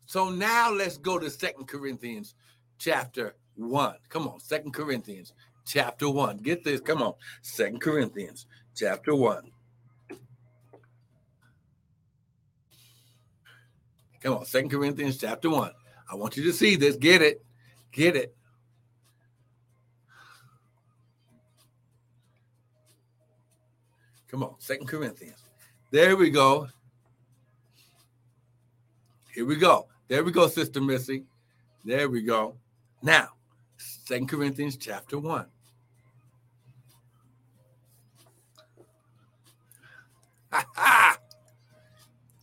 So 0.07 0.29
now 0.29 0.73
let's 0.73 0.97
go 0.97 1.17
to 1.17 1.31
Second 1.31 1.69
Corinthians 1.69 2.35
chapter 2.79 3.37
1. 3.55 3.95
Come 4.09 4.27
on, 4.27 4.41
Second 4.41 4.75
Corinthians 4.75 5.35
chapter 5.65 6.11
1. 6.11 6.39
Get 6.39 6.65
this. 6.65 6.81
Come 6.81 7.01
on. 7.01 7.15
Second 7.43 7.81
Corinthians 7.81 8.47
chapter 8.75 9.15
1. 9.15 9.53
Come 14.21 14.35
on, 14.39 14.45
Second 14.47 14.71
Corinthians 14.71 15.17
chapter 15.17 15.49
1. 15.49 15.71
I 16.11 16.17
want 16.17 16.37
you 16.37 16.43
to 16.43 16.53
see 16.53 16.75
this. 16.75 16.97
Get 16.97 17.23
it. 17.23 17.41
Get 17.93 18.17
it. 18.17 18.35
Come 24.27 24.43
on, 24.43 24.57
Second 24.59 24.89
Corinthians. 24.89 25.39
There 25.93 26.17
we 26.17 26.31
go. 26.31 26.67
Here 29.33 29.47
we 29.47 29.57
go. 29.57 29.89
There 30.09 30.23
we 30.23 30.31
go, 30.31 30.47
Sister 30.47 30.81
Missy. 30.81 31.25
There 31.85 32.11
we 32.11 32.23
go. 32.23 32.57
Now, 33.01 33.31
Second 33.79 34.29
Corinthians 34.29 34.77
chapter 34.77 35.19
1. 35.19 35.47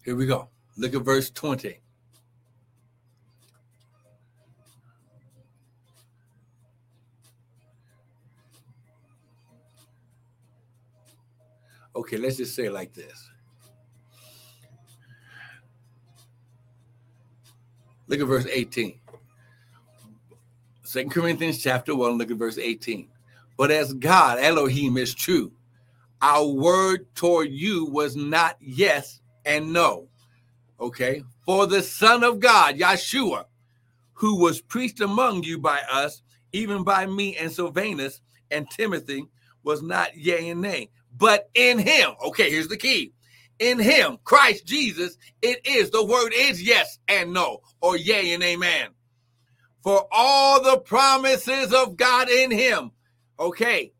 Here 0.03 0.15
we 0.15 0.25
go. 0.25 0.49
Look 0.77 0.95
at 0.95 1.03
verse 1.03 1.29
20. 1.29 1.79
Okay, 11.95 12.17
let's 12.17 12.37
just 12.37 12.55
say 12.55 12.65
it 12.65 12.71
like 12.71 12.93
this. 12.95 13.29
Look 18.09 18.19
at 18.19 18.27
verse 18.27 18.47
18. 18.51 18.99
Second 20.83 21.11
Corinthians 21.11 21.61
chapter 21.61 21.95
1, 21.95 22.17
look 22.17 22.31
at 22.31 22.37
verse 22.37 22.57
18. 22.57 23.07
But 23.55 23.69
as 23.69 23.93
God, 23.93 24.39
Elohim, 24.39 24.97
is 24.97 25.13
true, 25.13 25.51
our 26.19 26.45
word 26.47 27.05
toward 27.13 27.51
you 27.51 27.85
was 27.85 28.15
not 28.15 28.57
yes 28.59 29.21
and 29.45 29.71
no. 29.71 30.07
Okay. 30.79 31.23
For 31.45 31.67
the 31.67 31.83
Son 31.83 32.23
of 32.23 32.39
God, 32.39 32.77
Yeshua, 32.77 33.45
who 34.13 34.41
was 34.41 34.59
preached 34.59 35.01
among 35.01 35.43
you 35.43 35.59
by 35.59 35.79
us, 35.91 36.23
even 36.51 36.83
by 36.83 37.05
me 37.05 37.37
and 37.37 37.51
Silvanus 37.51 38.21
and 38.49 38.69
Timothy, 38.71 39.27
was 39.63 39.83
not 39.83 40.17
yea 40.17 40.49
and 40.49 40.61
nay, 40.61 40.89
but 41.15 41.49
in 41.53 41.77
him. 41.77 42.11
Okay, 42.25 42.49
here's 42.49 42.69
the 42.69 42.77
key 42.77 43.13
in 43.59 43.79
him, 43.79 44.17
Christ 44.23 44.65
Jesus, 44.65 45.17
it 45.41 45.65
is, 45.65 45.91
the 45.91 46.03
word 46.03 46.33
is 46.35 46.61
yes 46.61 46.99
and 47.07 47.33
no, 47.33 47.61
or 47.81 47.97
yea 47.97 48.33
and 48.33 48.43
amen. 48.43 48.89
For 49.83 50.07
all 50.11 50.61
the 50.61 50.79
promises 50.79 51.73
of 51.73 51.97
God 51.97 52.29
in 52.29 52.51
him. 52.51 52.91
Okay. 53.39 53.93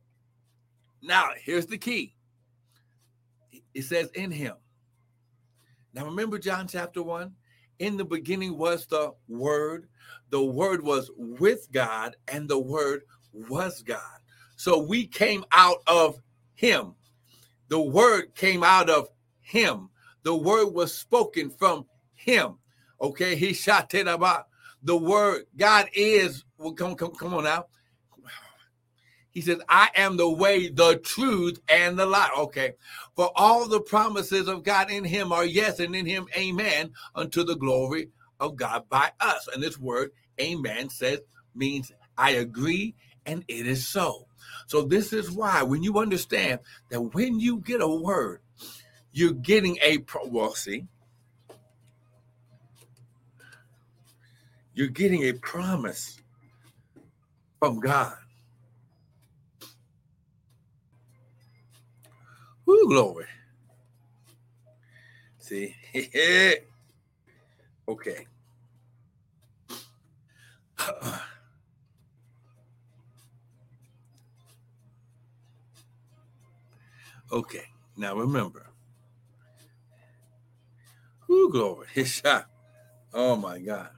Now, 1.01 1.29
here's 1.41 1.67
the 1.67 1.77
key. 1.77 2.15
It 3.73 3.83
says 3.83 4.09
in 4.13 4.31
him. 4.31 4.55
Now, 5.93 6.05
remember 6.05 6.37
John 6.37 6.67
chapter 6.67 7.01
1? 7.01 7.33
In 7.79 7.97
the 7.97 8.05
beginning 8.05 8.57
was 8.57 8.85
the 8.87 9.13
Word. 9.27 9.87
The 10.29 10.43
Word 10.43 10.83
was 10.83 11.09
with 11.17 11.71
God, 11.71 12.15
and 12.27 12.47
the 12.47 12.59
Word 12.59 13.03
was 13.33 13.81
God. 13.81 14.19
So 14.57 14.79
we 14.79 15.07
came 15.07 15.45
out 15.51 15.77
of 15.87 16.21
Him. 16.55 16.95
The 17.69 17.79
Word 17.79 18.35
came 18.35 18.63
out 18.63 18.89
of 18.89 19.07
him. 19.49 19.89
The 20.23 20.35
word 20.35 20.67
was 20.73 20.93
spoken 20.93 21.49
from 21.49 21.85
him. 22.13 22.55
Okay, 23.01 23.35
he 23.35 23.53
shot 23.53 23.93
it 23.93 24.07
about 24.07 24.47
the 24.83 24.95
word. 24.95 25.45
God 25.57 25.89
is. 25.93 26.43
Well, 26.57 26.73
come, 26.73 26.95
come, 26.95 27.15
come 27.15 27.33
on 27.33 27.45
now. 27.45 27.65
He 29.31 29.41
says, 29.41 29.59
I 29.69 29.89
am 29.95 30.17
the 30.17 30.29
way, 30.29 30.69
the 30.69 30.97
truth, 30.97 31.59
and 31.69 31.97
the 31.97 32.05
life. 32.05 32.31
Okay. 32.37 32.73
For 33.15 33.31
all 33.35 33.67
the 33.67 33.79
promises 33.79 34.47
of 34.47 34.63
God 34.63 34.91
in 34.91 35.03
him 35.03 35.31
are 35.31 35.45
yes, 35.45 35.79
and 35.79 35.95
in 35.95 36.05
him, 36.05 36.27
amen, 36.35 36.91
unto 37.15 37.43
the 37.43 37.55
glory 37.55 38.09
of 38.39 38.55
God 38.55 38.89
by 38.89 39.11
us. 39.19 39.47
And 39.53 39.61
this 39.61 39.77
word, 39.77 40.11
amen, 40.41 40.89
says, 40.89 41.19
means 41.55 41.91
I 42.17 42.31
agree, 42.31 42.95
and 43.25 43.45
it 43.47 43.67
is 43.67 43.87
so. 43.87 44.25
So 44.67 44.81
this 44.81 45.13
is 45.13 45.31
why 45.31 45.63
when 45.63 45.83
you 45.83 45.99
understand 45.99 46.59
that 46.89 47.01
when 47.01 47.39
you 47.39 47.57
get 47.57 47.81
a 47.81 47.87
word, 47.87 48.41
you're 49.11 49.33
getting 49.33 49.77
a 49.81 49.99
pro 49.99 50.25
well 50.27 50.53
see? 50.53 50.85
You're 54.73 54.87
getting 54.87 55.23
a 55.23 55.33
promise 55.33 56.19
from 57.59 57.79
god. 57.79 58.15
Woo, 62.65 62.87
glory. 62.87 63.25
See? 65.39 65.75
Okay. 67.87 68.27
Okay 77.31 77.65
now 77.99 78.15
remember 78.15 78.65
Glory. 81.51 81.87
His 81.93 82.09
shot. 82.25 82.47
Oh 83.13 83.35
my 83.37 83.59
God. 83.59 83.89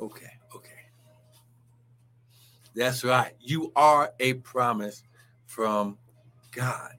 Okay, 0.00 0.30
okay. 0.56 0.70
That's 2.74 3.04
right. 3.04 3.34
You 3.40 3.72
are 3.76 4.12
a 4.20 4.34
promise 4.34 5.04
from 5.46 5.98
God. 6.52 6.92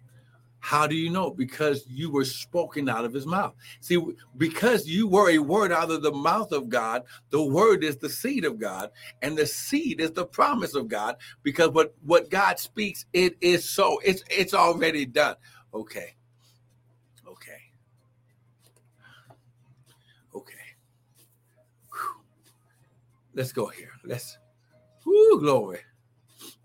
How 0.63 0.87
do 0.87 0.95
you 0.95 1.09
know? 1.09 1.29
Because 1.29 1.85
you 1.89 2.09
were 2.09 2.23
spoken 2.23 2.87
out 2.87 3.03
of 3.03 3.11
his 3.11 3.25
mouth. 3.25 3.53
See, 3.81 4.01
because 4.37 4.87
you 4.87 5.09
were 5.09 5.29
a 5.31 5.37
word 5.37 5.73
out 5.73 5.91
of 5.91 6.01
the 6.03 6.13
mouth 6.13 6.53
of 6.53 6.69
God, 6.69 7.03
the 7.31 7.43
word 7.43 7.83
is 7.83 7.97
the 7.97 8.07
seed 8.07 8.45
of 8.45 8.59
God, 8.59 8.89
and 9.21 9.37
the 9.37 9.45
seed 9.45 9.99
is 9.99 10.13
the 10.13 10.25
promise 10.25 10.73
of 10.73 10.87
God. 10.87 11.17
Because 11.43 11.71
what, 11.71 11.93
what 12.05 12.29
God 12.29 12.59
speaks, 12.59 13.05
it 13.11 13.35
is 13.41 13.69
so. 13.69 13.99
It's 14.05 14.23
it's 14.31 14.53
already 14.53 15.05
done. 15.05 15.35
Okay. 15.73 16.15
Okay. 17.27 17.59
Okay. 20.33 20.53
Whew. 21.91 22.21
Let's 23.33 23.51
go 23.51 23.67
here. 23.67 23.91
Let's 24.05 24.37
whoo 25.05 25.41
glory. 25.41 25.81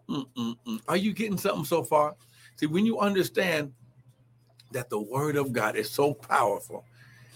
Mm-mm-mm. 0.08 0.80
Are 0.86 0.96
you 0.96 1.12
getting 1.12 1.36
something 1.36 1.64
so 1.64 1.82
far? 1.82 2.14
See, 2.54 2.66
when 2.66 2.86
you 2.86 3.00
understand 3.00 3.72
that 4.72 4.90
the 4.90 5.00
word 5.00 5.36
of 5.36 5.52
God 5.52 5.76
is 5.76 5.90
so 5.90 6.14
powerful 6.14 6.84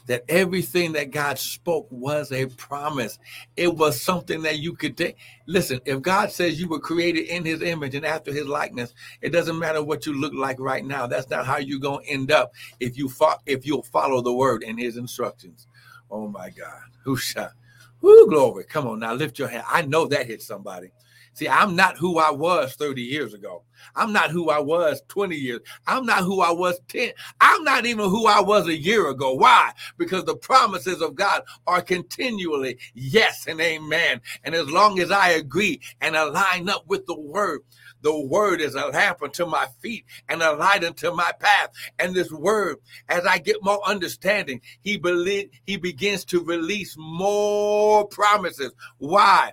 that 0.07 0.25
everything 0.29 0.93
that 0.93 1.11
God 1.11 1.39
spoke 1.39 1.87
was 1.91 2.33
a 2.33 2.47
promise. 2.47 3.19
It 3.57 3.75
was 3.75 4.01
something 4.01 4.43
that 4.43 4.59
you 4.59 4.75
could 4.75 4.97
take. 4.97 5.17
Listen, 5.47 5.81
if 5.85 6.03
God 6.03 6.31
says 6.31 6.61
you 6.61 6.69
were 6.69 6.81
created 6.81 7.27
in 7.27 7.45
his 7.45 7.63
image 7.63 7.95
and 7.95 8.05
after 8.05 8.33
his 8.33 8.47
likeness, 8.47 8.95
it 9.21 9.31
doesn't 9.31 9.59
matter 9.59 9.83
what 9.83 10.07
you 10.07 10.13
look 10.19 10.35
like 10.35 10.59
right 10.59 10.85
now. 10.85 11.07
That's 11.07 11.31
not 11.31 11.47
how 11.47 11.59
you're 11.59 11.79
going 11.79 12.05
to 12.05 12.11
end 12.11 12.33
up 12.33 12.53
if 12.81 12.99
you 12.99 13.09
fo- 13.09 13.41
if 13.47 13.67
you'll 13.67 13.83
follow 13.83 14.21
the 14.21 14.33
word 14.33 14.63
and 14.65 14.79
his 14.79 14.97
instructions. 14.97 15.67
Oh 16.11 16.29
my 16.29 16.51
God. 16.51 16.83
Who 17.05 17.17
shot? 17.17 17.53
Who 18.01 18.29
glory. 18.29 18.65
Come 18.65 18.89
on 18.89 18.99
now, 18.99 19.15
lift 19.15 19.39
your 19.39 19.49
hand. 19.49 19.65
I 19.69 19.83
know 19.83 20.07
that 20.07 20.27
hit 20.27 20.43
somebody. 20.43 20.91
See, 21.35 21.49
I'm 21.49 21.75
not 21.75 21.97
who 21.97 22.19
I 22.19 22.31
was 22.31 22.75
30 22.75 23.03
years 23.03 23.33
ago. 23.33 23.65
I'm 23.97 24.13
not 24.13 24.31
who 24.31 24.51
I 24.51 24.59
was 24.61 25.03
20 25.09 25.35
years. 25.35 25.61
I'm 25.87 26.05
not 26.05 26.25
who 26.25 26.41
I 26.41 26.53
was 26.53 26.79
10. 26.89 27.13
I'm 27.41 27.65
not 27.65 27.87
even 27.87 28.11
who 28.11 28.27
I 28.27 28.41
was 28.41 28.69
a 28.69 28.77
year 28.77 29.09
ago. 29.09 29.35
Why? 29.35 29.73
Because 29.97 30.25
the 30.25 30.37
promises 30.37 31.01
of 31.01 31.15
God 31.15 31.43
are 31.67 31.81
continually 31.81 32.79
yes 32.95 33.47
and 33.47 33.61
amen. 33.61 34.21
And 34.45 34.55
as 34.55 34.71
long 34.71 34.99
as 35.01 35.11
I 35.11 35.31
agree 35.31 35.81
and 36.01 36.17
align 36.17 36.69
up 36.69 36.85
with 36.87 37.07
the 37.07 37.19
word, 37.19 37.61
the 38.03 38.27
word 38.27 38.61
is 38.61 38.75
a 38.75 38.87
lamp 38.87 39.23
unto 39.23 39.47
my 39.47 39.67
feet 39.81 40.05
and 40.29 40.43
a 40.43 40.53
light 40.53 40.85
unto 40.85 41.15
my 41.15 41.33
path. 41.39 41.71
And 41.99 42.15
this 42.15 42.31
word, 42.31 42.77
as 43.09 43.25
I 43.25 43.39
get 43.39 43.63
more 43.63 43.81
understanding, 43.87 44.61
he 44.81 44.97
believe 44.97 45.51
he 45.65 45.77
begins 45.77 46.25
to 46.27 46.45
release 46.45 46.95
more 46.99 48.07
promises. 48.09 48.73
Why? 48.99 49.53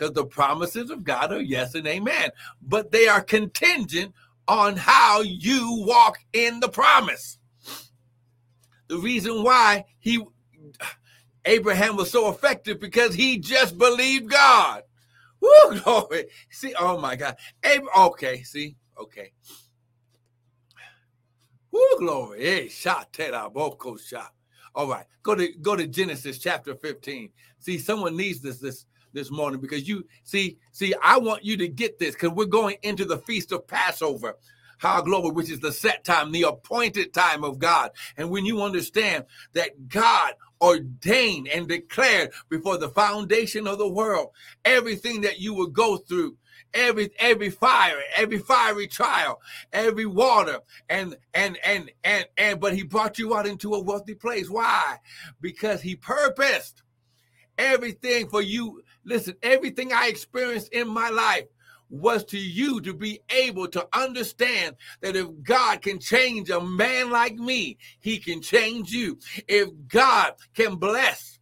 Because 0.00 0.14
the 0.14 0.24
promises 0.24 0.90
of 0.90 1.04
God 1.04 1.30
are 1.30 1.42
yes 1.42 1.74
and 1.74 1.86
amen, 1.86 2.30
but 2.62 2.90
they 2.90 3.06
are 3.06 3.20
contingent 3.20 4.14
on 4.48 4.74
how 4.76 5.20
you 5.20 5.84
walk 5.86 6.18
in 6.32 6.58
the 6.60 6.70
promise. 6.70 7.38
The 8.88 8.96
reason 8.96 9.42
why 9.42 9.84
he 9.98 10.24
Abraham 11.44 11.96
was 11.96 12.10
so 12.10 12.30
effective 12.30 12.80
because 12.80 13.14
he 13.14 13.38
just 13.38 13.76
believed 13.76 14.30
God. 14.30 14.82
Woo, 15.40 15.80
glory. 15.84 16.26
See, 16.50 16.74
oh 16.78 16.98
my 16.98 17.14
God. 17.16 17.36
Ab- 17.62 17.82
okay, 17.96 18.42
see, 18.42 18.76
okay. 18.98 19.32
Woo, 21.70 21.86
glory. 21.98 22.40
Eh, 22.40 22.60
hey, 22.62 22.68
shot, 22.68 23.16
boko 23.52 23.96
shot. 23.96 24.32
All 24.74 24.88
right, 24.88 25.04
go 25.22 25.34
to 25.34 25.52
go 25.60 25.76
to 25.76 25.86
Genesis 25.86 26.38
chapter 26.38 26.74
15. 26.74 27.30
See, 27.58 27.78
someone 27.78 28.16
needs 28.16 28.40
this 28.40 28.58
this 28.58 28.86
this 29.12 29.30
morning 29.30 29.60
because 29.60 29.88
you 29.88 30.06
see, 30.24 30.58
see, 30.72 30.94
I 31.02 31.18
want 31.18 31.44
you 31.44 31.56
to 31.58 31.68
get 31.68 31.98
this 31.98 32.14
because 32.14 32.30
we're 32.30 32.46
going 32.46 32.76
into 32.82 33.04
the 33.04 33.18
feast 33.18 33.52
of 33.52 33.66
Passover. 33.66 34.36
How 34.78 35.02
glory, 35.02 35.30
which 35.32 35.50
is 35.50 35.60
the 35.60 35.72
set 35.72 36.04
time, 36.04 36.32
the 36.32 36.44
appointed 36.44 37.12
time 37.12 37.44
of 37.44 37.58
God. 37.58 37.90
And 38.16 38.30
when 38.30 38.46
you 38.46 38.62
understand 38.62 39.26
that 39.52 39.90
God 39.90 40.32
ordained 40.60 41.48
and 41.48 41.68
declared 41.68 42.32
before 42.48 42.76
the 42.76 42.88
foundation 42.88 43.66
of 43.66 43.78
the 43.78 43.88
world 43.88 44.28
everything 44.64 45.22
that 45.22 45.40
you 45.40 45.54
would 45.54 45.72
go 45.72 45.96
through 45.96 46.36
every 46.74 47.10
every 47.18 47.50
fire 47.50 47.98
every 48.14 48.38
fiery 48.38 48.86
trial 48.86 49.40
every 49.72 50.06
water 50.06 50.60
and 50.88 51.16
and 51.34 51.58
and 51.64 51.90
and 52.04 52.26
and 52.36 52.60
but 52.60 52.74
he 52.74 52.82
brought 52.82 53.18
you 53.18 53.34
out 53.34 53.46
into 53.46 53.74
a 53.74 53.82
wealthy 53.82 54.14
place 54.14 54.50
why 54.50 54.96
because 55.40 55.80
he 55.80 55.96
purposed 55.96 56.82
everything 57.58 58.28
for 58.28 58.42
you 58.42 58.82
Listen, 59.04 59.34
everything 59.42 59.92
I 59.92 60.08
experienced 60.08 60.72
in 60.72 60.88
my 60.88 61.10
life 61.10 61.46
was 61.88 62.24
to 62.24 62.38
you 62.38 62.80
to 62.80 62.94
be 62.94 63.20
able 63.30 63.66
to 63.68 63.86
understand 63.92 64.76
that 65.00 65.16
if 65.16 65.26
God 65.42 65.82
can 65.82 65.98
change 65.98 66.48
a 66.50 66.60
man 66.60 67.10
like 67.10 67.34
me, 67.34 67.78
he 67.98 68.18
can 68.18 68.40
change 68.40 68.92
you. 68.92 69.18
If 69.48 69.68
God 69.88 70.34
can 70.54 70.76
bless 70.76 71.40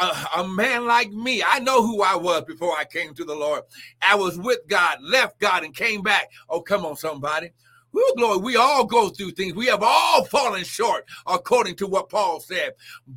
a, 0.00 0.40
a, 0.40 0.48
man 0.48 0.86
like 0.86 1.10
me. 1.10 1.42
I 1.46 1.58
know 1.58 1.82
who 1.82 2.02
I 2.02 2.16
was 2.16 2.42
before 2.44 2.76
I 2.76 2.84
came 2.84 3.14
to 3.14 3.24
the 3.24 3.34
Lord. 3.34 3.62
I 4.02 4.14
was 4.14 4.38
with 4.38 4.60
God, 4.66 4.98
left 5.02 5.38
God, 5.38 5.64
and 5.64 5.74
came 5.74 6.02
back. 6.02 6.30
Oh, 6.48 6.60
come 6.60 6.86
on, 6.86 6.96
somebody. 6.96 7.50
Woo, 7.94 8.02
glory. 8.16 8.38
We 8.38 8.56
all 8.56 8.84
go 8.84 9.08
through 9.08 9.30
things. 9.30 9.54
We 9.54 9.66
have 9.66 9.84
all 9.84 10.24
fallen 10.24 10.64
short, 10.64 11.04
according 11.28 11.76
to 11.76 11.86
what 11.86 12.08
Paul 12.08 12.40
said. 12.40 12.72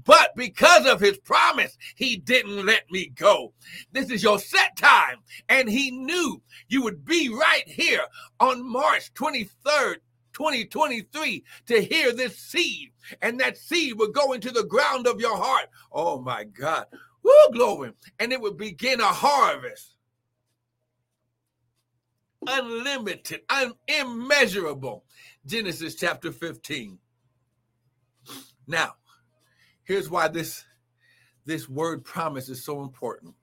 But 0.06 0.36
because 0.36 0.86
of 0.86 1.00
his 1.00 1.18
promise, 1.18 1.76
he 1.96 2.18
didn't 2.18 2.63
let 2.63 2.84
me 2.92 3.08
go. 3.08 3.54
This 3.92 4.12
is 4.12 4.22
your 4.22 4.38
set 4.38 4.78
time. 4.78 5.18
And 5.50 5.68
he 5.68 5.90
knew 5.90 6.44
you 6.68 6.84
would 6.84 7.04
be 7.04 7.30
right 7.30 7.68
here 7.68 8.04
on 8.40 8.70
March 8.72 9.12
23rd, 9.16 9.96
2023 10.34 11.44
to 11.66 11.82
hear 11.82 12.13
this 12.13 12.38
seed. 12.38 12.92
And 13.24 13.40
that 13.40 13.58
seed 13.58 13.98
would 13.98 14.13
go 14.13 14.34
into 14.34 14.52
the 14.52 14.66
ground 14.66 15.08
of 15.08 15.20
your 15.20 15.38
heart. 15.38 15.70
Oh 15.92 16.22
my 16.22 16.44
God. 16.44 16.86
Woo, 17.24 17.34
glory. 17.52 17.94
And 18.20 18.32
it 18.32 18.40
would 18.40 18.58
begin 18.58 19.00
a 19.00 19.06
harvest 19.06 19.97
unlimited, 22.48 23.42
un- 23.50 23.76
immeasurable. 23.88 25.06
Genesis 25.46 25.96
chapter 25.96 26.32
15. 26.34 27.00
Now, 28.68 28.96
here's 29.86 30.10
why 30.10 30.28
this 30.30 30.66
this 31.46 31.70
word 31.70 32.06
promise 32.06 32.50
is 32.50 32.64
so 32.66 32.82
important. 32.82 33.36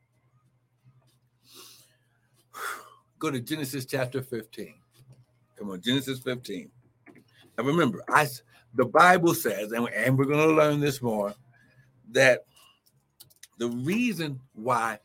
Go 3.19 3.31
to 3.31 3.41
Genesis 3.41 3.87
chapter 3.87 4.23
15. 4.23 4.75
Come 5.57 5.71
on, 5.71 5.81
Genesis 5.81 6.21
15. 6.21 6.71
Now 7.59 7.65
remember, 7.65 8.03
I 8.09 8.29
the 8.75 8.87
Bible 8.87 9.35
says, 9.35 9.73
and, 9.73 9.89
and 9.91 10.19
we're 10.19 10.27
going 10.27 10.49
to 10.49 10.55
learn 10.55 10.81
this 10.81 11.03
more, 11.03 11.35
that 12.13 12.45
the 13.59 13.69
reason 13.69 14.41
why 14.55 14.99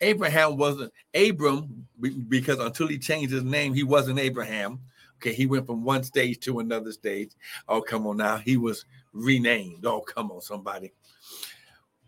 Abraham 0.00 0.56
wasn't 0.56 0.92
Abram 1.14 1.86
because 2.28 2.58
until 2.58 2.86
he 2.86 2.98
changed 2.98 3.32
his 3.32 3.44
name, 3.44 3.74
he 3.74 3.82
wasn't 3.82 4.18
Abraham. 4.18 4.80
Okay, 5.16 5.32
he 5.32 5.46
went 5.46 5.66
from 5.66 5.82
one 5.82 6.04
stage 6.04 6.38
to 6.40 6.60
another 6.60 6.92
stage. 6.92 7.32
Oh, 7.68 7.80
come 7.80 8.06
on 8.06 8.18
now. 8.18 8.36
He 8.36 8.56
was 8.56 8.84
renamed. 9.12 9.84
Oh, 9.84 10.00
come 10.00 10.30
on, 10.30 10.40
somebody. 10.40 10.92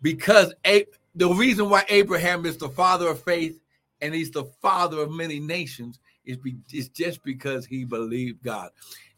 Because 0.01 0.53
a- 0.65 0.87
the 1.15 1.29
reason 1.29 1.69
why 1.69 1.85
Abraham 1.89 2.45
is 2.45 2.57
the 2.57 2.69
father 2.69 3.09
of 3.09 3.21
faith 3.21 3.59
and 3.99 4.15
he's 4.15 4.31
the 4.31 4.45
father 4.61 4.99
of 4.99 5.11
many 5.11 5.39
nations 5.39 5.99
is, 6.25 6.37
be- 6.37 6.55
is 6.71 6.87
just 6.87 7.21
because 7.23 7.65
he 7.65 7.83
believed 7.83 8.41
God. 8.43 8.69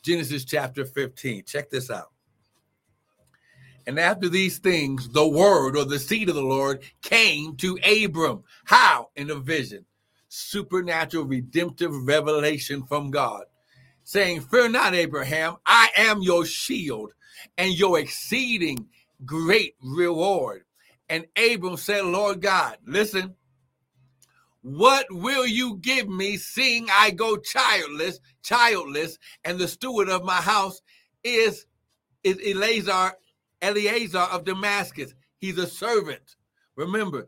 Genesis 0.02 0.44
chapter 0.44 0.86
15. 0.86 1.44
Check 1.46 1.70
this 1.70 1.92
out. 1.92 2.12
And 3.86 4.00
after 4.00 4.30
these 4.30 4.60
things, 4.60 5.10
the 5.10 5.28
word 5.28 5.76
or 5.76 5.86
the 5.86 6.00
seed 6.00 6.30
of 6.30 6.36
the 6.36 6.42
Lord 6.42 6.82
came 7.02 7.56
to 7.58 7.78
Abram. 7.84 8.44
How? 8.66 9.10
In 9.16 9.30
a 9.30 9.36
vision. 9.36 9.86
Supernatural 10.30 11.26
redemptive 11.26 11.92
revelation 11.94 12.84
from 12.84 13.12
God, 13.12 13.44
saying, 14.04 14.42
Fear 14.42 14.70
not, 14.70 14.96
Abraham, 14.96 15.58
I 15.66 15.90
am 15.98 16.22
your 16.22 16.46
shield 16.46 17.14
and 17.58 17.78
your 17.78 18.00
exceeding 18.00 18.88
great 19.26 19.76
reward. 19.82 20.64
And 21.10 21.26
Abram 21.38 21.78
said, 21.78 22.06
Lord 22.06 22.42
God, 22.42 22.78
listen, 22.86 23.36
what 24.62 25.06
will 25.12 25.46
you 25.46 25.76
give 25.76 26.08
me, 26.08 26.38
seeing 26.38 26.88
I 26.90 27.12
go 27.12 27.36
childless, 27.38 28.20
childless, 28.44 29.20
and 29.44 29.60
the 29.60 29.68
steward 29.68 30.10
of 30.10 30.24
my 30.24 30.42
house 30.42 30.82
is, 31.24 31.66
is 32.24 32.40
Eleazar 32.44 33.14
Eliezer 33.64 34.20
of 34.20 34.44
Damascus. 34.44 35.14
He's 35.40 35.58
a 35.58 35.68
servant. 35.68 36.36
Remember, 36.76 37.28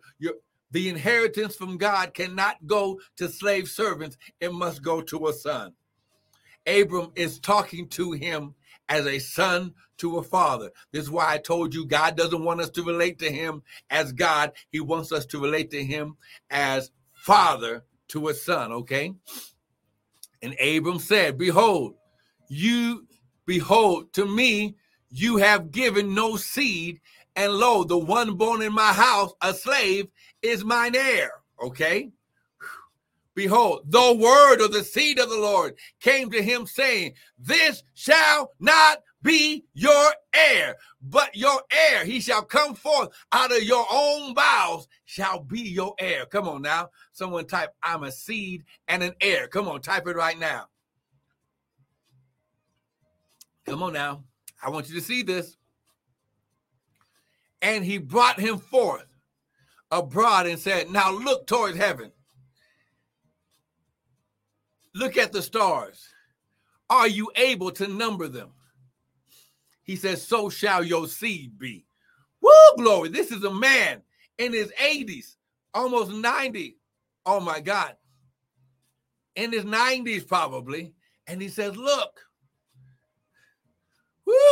the 0.71 0.89
inheritance 0.89 1.55
from 1.55 1.77
God 1.77 2.13
cannot 2.13 2.65
go 2.67 2.99
to 3.17 3.29
slave 3.29 3.69
servants, 3.69 4.17
it 4.39 4.53
must 4.53 4.83
go 4.83 5.01
to 5.01 5.27
a 5.27 5.33
son. 5.33 5.73
Abram 6.67 7.11
is 7.15 7.39
talking 7.39 7.87
to 7.89 8.11
him 8.11 8.55
as 8.89 9.05
a 9.05 9.19
son 9.19 9.73
to 9.97 10.17
a 10.17 10.23
father. 10.23 10.71
This 10.91 11.03
is 11.03 11.11
why 11.11 11.33
I 11.33 11.37
told 11.37 11.73
you 11.73 11.85
God 11.85 12.17
doesn't 12.17 12.43
want 12.43 12.61
us 12.61 12.69
to 12.71 12.83
relate 12.83 13.19
to 13.19 13.31
him 13.31 13.63
as 13.89 14.11
God, 14.11 14.51
he 14.71 14.79
wants 14.79 15.11
us 15.11 15.25
to 15.27 15.41
relate 15.41 15.71
to 15.71 15.83
him 15.83 16.17
as 16.49 16.91
father 17.13 17.83
to 18.09 18.27
a 18.27 18.33
son, 18.33 18.71
okay? 18.71 19.13
And 20.41 20.55
Abram 20.59 20.99
said, 20.99 21.37
Behold, 21.37 21.95
you 22.49 23.07
behold, 23.45 24.13
to 24.13 24.25
me, 24.25 24.75
you 25.09 25.37
have 25.37 25.71
given 25.71 26.13
no 26.13 26.35
seed, 26.35 26.99
and 27.35 27.53
lo, 27.53 27.83
the 27.83 27.97
one 27.97 28.35
born 28.35 28.61
in 28.61 28.73
my 28.73 28.93
house, 28.93 29.33
a 29.41 29.53
slave, 29.53 30.07
is 30.41 30.63
mine 30.63 30.95
heir. 30.95 31.31
Okay. 31.61 32.11
Behold, 33.35 33.81
the 33.89 34.15
word 34.15 34.63
of 34.63 34.71
the 34.71 34.83
seed 34.83 35.19
of 35.19 35.29
the 35.29 35.37
Lord 35.37 35.75
came 35.99 36.31
to 36.31 36.41
him, 36.41 36.65
saying, 36.65 37.13
This 37.37 37.83
shall 37.93 38.53
not 38.59 38.99
be 39.21 39.65
your 39.73 40.13
heir, 40.33 40.77
but 41.01 41.35
your 41.35 41.61
heir, 41.69 42.05
he 42.05 42.21
shall 42.21 42.43
come 42.43 42.75
forth 42.75 43.09
out 43.33 43.51
of 43.51 43.63
your 43.63 43.85
own 43.91 44.33
bowels, 44.33 44.87
shall 45.03 45.39
be 45.41 45.59
your 45.59 45.95
heir. 45.99 46.25
Come 46.25 46.47
on 46.47 46.61
now. 46.61 46.89
Someone 47.11 47.45
type, 47.45 47.73
I'm 47.83 48.03
a 48.03 48.11
seed 48.11 48.63
and 48.87 49.03
an 49.03 49.13
heir. 49.19 49.47
Come 49.47 49.67
on, 49.67 49.81
type 49.81 50.07
it 50.07 50.15
right 50.15 50.39
now. 50.39 50.67
Come 53.65 53.83
on 53.83 53.93
now. 53.93 54.23
I 54.65 54.69
want 54.71 54.89
you 54.89 54.95
to 54.95 55.01
see 55.01 55.21
this. 55.21 55.57
And 57.61 57.85
he 57.85 57.99
brought 57.99 58.39
him 58.39 58.57
forth 58.57 59.05
abroad 59.91 60.47
and 60.47 60.59
said, 60.59 60.89
Now 60.89 61.11
look 61.11 61.45
towards 61.45 61.77
heaven. 61.77 62.11
Look 64.95 65.17
at 65.17 65.31
the 65.31 65.43
stars. 65.43 66.07
Are 66.89 67.07
you 67.07 67.31
able 67.35 67.71
to 67.71 67.87
number 67.87 68.27
them? 68.27 68.49
He 69.83 69.95
says, 69.95 70.25
So 70.25 70.49
shall 70.49 70.83
your 70.83 71.07
seed 71.07 71.59
be. 71.59 71.85
Woo, 72.41 72.51
glory. 72.77 73.09
This 73.09 73.31
is 73.31 73.43
a 73.43 73.53
man 73.53 74.01
in 74.39 74.51
his 74.51 74.71
80s, 74.81 75.35
almost 75.75 76.11
90. 76.11 76.77
Oh 77.27 77.39
my 77.39 77.59
God. 77.59 77.95
In 79.35 79.51
his 79.51 79.63
90s, 79.63 80.27
probably. 80.27 80.93
And 81.27 81.39
he 81.39 81.49
says, 81.49 81.75
Look. 81.75 82.19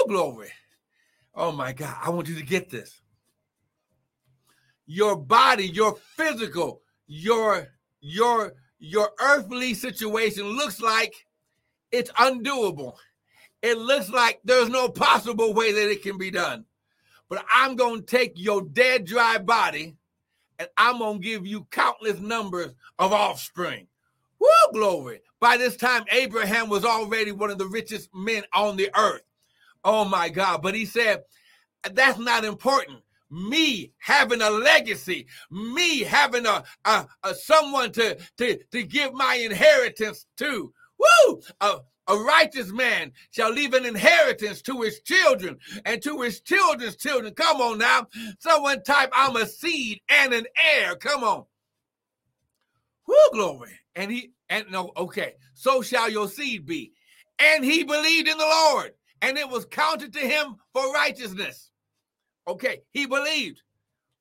Glory. 0.08 0.50
Oh 1.36 1.52
my 1.52 1.74
God. 1.74 1.96
I 2.02 2.10
want 2.10 2.28
you 2.28 2.36
to 2.36 2.44
get 2.44 2.70
this. 2.70 3.02
Your 4.86 5.16
body, 5.16 5.68
your 5.68 5.96
physical, 6.16 6.82
your 7.08 7.70
your 8.02 8.54
your 8.80 9.12
earthly 9.22 9.74
situation 9.74 10.44
looks 10.44 10.82
like 10.82 11.14
it's 11.92 12.12
undoable. 12.12 12.96
It 13.62 13.78
looks 13.78 14.10
like 14.10 14.42
there's 14.44 14.70
no 14.70 14.90
possible 14.90 15.54
way 15.54 15.72
that 15.72 15.90
it 15.90 16.04
can 16.04 16.18
be 16.18 16.32
done. 16.32 16.66
But 17.30 17.46
I'm 17.54 17.76
going 17.76 18.02
to 18.02 18.06
take 18.06 18.34
your 18.36 18.62
dead, 18.62 19.06
dry 19.06 19.38
body 19.38 19.96
and 20.60 20.68
I'm 20.78 21.00
going 21.00 21.22
to 21.22 21.28
give 21.28 21.48
you 21.48 21.66
countless 21.72 22.20
numbers 22.20 22.74
of 23.00 23.14
offspring. 23.14 23.88
Woo, 24.40 24.48
glory. 24.74 25.22
By 25.40 25.58
this 25.58 25.78
time, 25.78 26.04
Abraham 26.12 26.70
was 26.70 26.86
already 26.86 27.32
one 27.32 27.50
of 27.50 27.58
the 27.58 27.68
richest 27.68 28.10
men 28.14 28.44
on 28.54 28.76
the 28.76 28.90
earth. 28.98 29.24
Oh 29.84 30.06
my 30.06 30.30
God. 30.30 30.62
But 30.62 30.76
he 30.76 30.86
said, 30.86 31.24
that's 31.92 32.20
not 32.20 32.46
important. 32.46 33.00
Me 33.30 33.92
having 33.98 34.42
a 34.42 34.50
legacy, 34.50 35.26
me 35.50 36.02
having 36.02 36.46
a, 36.46 36.64
a, 36.86 37.08
a 37.24 37.34
someone 37.34 37.92
to, 37.92 38.18
to, 38.38 38.60
to 38.72 38.84
give 38.84 39.14
my 39.14 39.36
inheritance 39.36 40.26
to. 40.38 40.72
Woo! 41.00 41.42
A, 41.62 41.80
righteous 42.10 42.72
man 42.72 43.12
shall 43.32 43.52
leave 43.52 43.74
an 43.74 43.86
inheritance 43.86 44.62
to 44.62 44.82
his 44.82 45.02
children 45.02 45.58
and 45.86 46.02
to 46.04 46.22
his 46.22 46.42
children's 46.42 46.96
children. 46.96 47.34
Come 47.34 47.62
on 47.62 47.78
now. 47.78 48.08
Someone 48.40 48.84
type, 48.84 49.10
I'm 49.14 49.36
a 49.36 49.46
seed 49.46 50.02
and 50.10 50.34
an 50.34 50.46
heir. 50.76 50.96
Come 50.96 51.24
on. 51.24 51.46
Whoo, 53.08 53.16
glory. 53.32 53.72
And 53.96 54.12
he, 54.12 54.32
and 54.50 54.66
no, 54.72 54.92
okay. 54.98 55.36
So 55.54 55.82
shall 55.82 56.10
your 56.10 56.28
seed 56.28 56.66
be. 56.66 56.94
And 57.40 57.64
he 57.64 57.84
believed 57.84 58.28
in 58.28 58.38
the 58.38 58.46
Lord, 58.46 58.92
and 59.24 59.38
it 59.38 59.50
was 59.50 59.66
counted 59.66 60.14
to 60.14 60.20
him 60.20 60.58
for 60.74 60.94
righteousness. 60.94 61.72
Okay. 62.48 62.82
He 62.92 63.06
believed. 63.06 63.64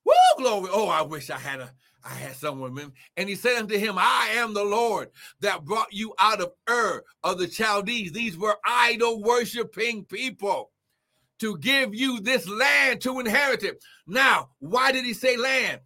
Woo, 0.05 0.13
glory. 0.39 0.71
Oh, 0.73 0.89
I 0.89 1.03
wish 1.03 1.29
I 1.29 1.39
had 1.39 1.61
a 1.61 1.73
I 2.05 2.15
had 2.15 2.35
someone, 2.35 2.93
and 3.17 3.29
he 3.29 3.37
said 3.37 3.59
unto 3.59 3.79
him, 3.79 3.95
I 3.97 4.31
am 4.35 4.55
the 4.55 4.65
Lord 4.65 5.11
that 5.39 5.65
brought 5.65 5.93
you 5.93 6.15
out 6.19 6.41
of 6.41 6.53
Ur 6.69 7.05
of 7.23 7.39
the 7.39 7.49
Chaldees. 7.49 8.11
These 8.11 8.37
were 8.37 8.57
idol 8.67 9.23
worshiping 9.23 10.05
people 10.07 10.73
to 11.39 11.57
give 11.59 11.95
you 11.95 12.19
this 12.19 12.49
land 12.49 13.03
to 13.03 13.21
inherit 13.21 13.63
it. 13.63 13.85
Now, 14.05 14.51
why 14.59 14.91
did 14.91 15.05
he 15.05 15.15
say 15.15 15.37
land? 15.37 15.81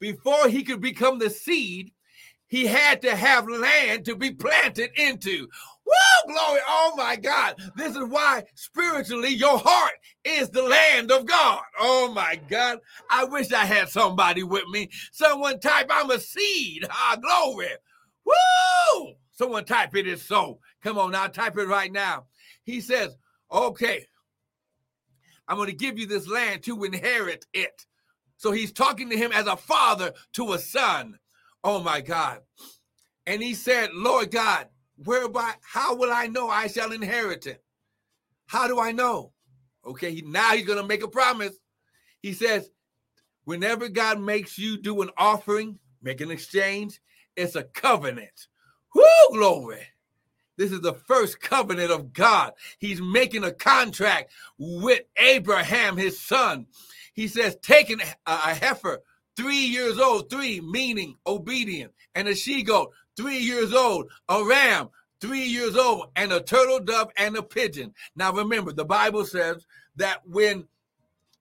Before 0.00 0.48
he 0.48 0.62
could 0.62 0.80
become 0.80 1.18
the 1.18 1.28
seed, 1.28 1.92
he 2.46 2.66
had 2.66 3.02
to 3.02 3.14
have 3.14 3.46
land 3.48 4.06
to 4.06 4.16
be 4.16 4.30
planted 4.30 4.92
into. 4.96 5.48
Woo, 5.86 6.32
glory. 6.32 6.60
Oh 6.66 6.94
my 6.96 7.16
God. 7.16 7.56
This 7.76 7.96
is 7.96 8.04
why 8.08 8.44
spiritually 8.54 9.28
your 9.28 9.58
heart 9.58 9.94
is 10.24 10.50
the 10.50 10.62
land 10.62 11.12
of 11.12 11.26
God. 11.26 11.60
Oh 11.78 12.12
my 12.12 12.40
God. 12.48 12.80
I 13.10 13.24
wish 13.24 13.52
I 13.52 13.64
had 13.64 13.88
somebody 13.88 14.42
with 14.42 14.66
me. 14.68 14.90
Someone 15.12 15.60
type, 15.60 15.86
I'm 15.90 16.10
a 16.10 16.18
seed. 16.18 16.86
Ah, 16.90 17.16
glory. 17.20 17.68
Woo! 18.24 19.14
Someone 19.32 19.64
type 19.64 19.94
it 19.94 20.06
is 20.06 20.22
so. 20.22 20.58
Come 20.82 20.98
on 20.98 21.12
now, 21.12 21.28
type 21.28 21.56
it 21.58 21.68
right 21.68 21.92
now. 21.92 22.24
He 22.64 22.80
says, 22.80 23.16
okay, 23.52 24.06
I'm 25.46 25.56
going 25.56 25.68
to 25.68 25.76
give 25.76 25.98
you 25.98 26.06
this 26.06 26.26
land 26.26 26.62
to 26.64 26.84
inherit 26.84 27.46
it. 27.52 27.86
So 28.38 28.50
he's 28.50 28.72
talking 28.72 29.10
to 29.10 29.16
him 29.16 29.30
as 29.32 29.46
a 29.46 29.56
father 29.56 30.12
to 30.34 30.52
a 30.52 30.58
son. 30.58 31.18
Oh 31.62 31.80
my 31.80 32.00
God. 32.00 32.40
And 33.26 33.42
he 33.42 33.54
said, 33.54 33.90
Lord 33.92 34.30
God, 34.30 34.68
whereby, 35.04 35.54
how 35.62 35.94
will 35.94 36.12
I 36.12 36.26
know 36.26 36.48
I 36.48 36.66
shall 36.66 36.92
inherit 36.92 37.46
it? 37.46 37.62
How 38.46 38.66
do 38.66 38.78
I 38.80 38.92
know? 38.92 39.32
Okay, 39.84 40.22
now 40.24 40.50
he's 40.50 40.66
going 40.66 40.80
to 40.80 40.86
make 40.86 41.02
a 41.02 41.08
promise. 41.08 41.54
He 42.22 42.32
says, 42.32 42.70
whenever 43.44 43.88
God 43.88 44.20
makes 44.20 44.58
you 44.58 44.80
do 44.80 45.02
an 45.02 45.10
offering, 45.16 45.78
make 46.02 46.20
an 46.20 46.30
exchange, 46.30 47.00
it's 47.36 47.56
a 47.56 47.64
covenant. 47.64 48.48
Whoo, 48.94 49.04
glory. 49.32 49.82
This 50.56 50.72
is 50.72 50.80
the 50.80 50.94
first 50.94 51.40
covenant 51.40 51.90
of 51.90 52.12
God. 52.12 52.52
He's 52.78 53.00
making 53.00 53.44
a 53.44 53.52
contract 53.52 54.32
with 54.58 55.02
Abraham, 55.18 55.96
his 55.96 56.18
son. 56.18 56.66
He 57.12 57.28
says, 57.28 57.56
taking 57.62 58.00
a 58.26 58.54
heifer 58.54 59.02
three 59.36 59.66
years 59.66 59.98
old, 59.98 60.30
three 60.30 60.60
meaning 60.60 61.16
obedient, 61.26 61.92
and 62.14 62.26
a 62.26 62.34
she 62.34 62.62
goat, 62.62 62.92
three 63.16 63.38
years 63.38 63.72
old, 63.72 64.10
a 64.28 64.44
ram, 64.44 64.88
three 65.20 65.44
years 65.44 65.76
old, 65.76 66.08
and 66.16 66.32
a 66.32 66.40
turtle 66.40 66.80
dove 66.80 67.10
and 67.16 67.36
a 67.36 67.42
pigeon. 67.42 67.94
Now 68.14 68.32
remember, 68.32 68.72
the 68.72 68.84
Bible 68.84 69.24
says 69.24 69.66
that 69.96 70.26
when 70.26 70.66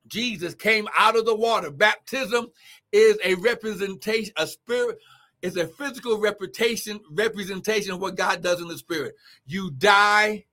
Jesus 0.07 0.55
came 0.55 0.87
out 0.97 1.17
of 1.17 1.25
the 1.25 1.35
water, 1.35 1.71
baptism 1.71 2.47
is 2.91 3.17
a 3.23 3.35
representation, 3.35 4.33
a 4.37 4.47
spirit, 4.47 4.99
is 5.41 5.57
a 5.57 5.67
physical 5.67 6.19
representation, 6.19 6.99
representation 7.11 7.91
of 7.91 8.01
what 8.01 8.15
God 8.15 8.41
does 8.41 8.61
in 8.61 8.67
the 8.67 8.77
spirit. 8.77 9.15
You 9.45 9.71
die, 9.71 10.45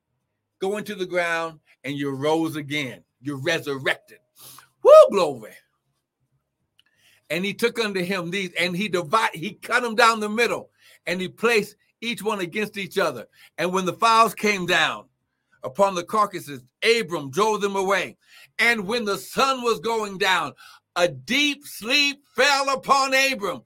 go 0.59 0.77
into 0.77 0.95
the 0.95 1.07
ground, 1.07 1.61
and 1.85 1.97
you 1.97 2.11
rose 2.11 2.57
again. 2.57 3.03
You're 3.21 3.41
resurrected. 3.41 4.19
Woo, 4.83 4.93
glory 5.11 5.53
and 7.31 7.45
he 7.45 7.55
took 7.55 7.79
unto 7.79 8.03
him 8.03 8.31
these, 8.31 8.51
and 8.59 8.77
he 8.77 8.89
divided, 8.89 9.39
he 9.39 9.55
cut 9.55 9.83
them 9.83 9.95
down 9.95 10.21
the 10.21 10.29
middle, 10.29 10.71
and 11.07 11.21
he 11.21 11.29
placed 11.29 11.77
each 12.01 12.23
one 12.23 12.41
against 12.41 12.77
each 12.77 12.99
other. 12.99 13.27
And 13.59 13.73
when 13.73 13.87
the 13.87 13.93
fowls 13.93 14.35
came 14.35 14.67
down 14.67 15.05
upon 15.63 15.95
the 15.95 16.05
carcasses, 16.05 16.63
Abram 16.83 17.31
drove 17.31 17.61
them 17.61 17.77
away. 17.77 18.17
And 18.59 18.87
when 18.87 19.05
the 19.05 19.19
sun 19.19 19.63
was 19.63 19.81
going 19.81 20.19
down, 20.19 20.53
a 20.97 21.09
deep 21.09 21.65
sleep 21.65 22.23
fell 22.35 22.69
upon 22.75 23.15
Abram, 23.15 23.63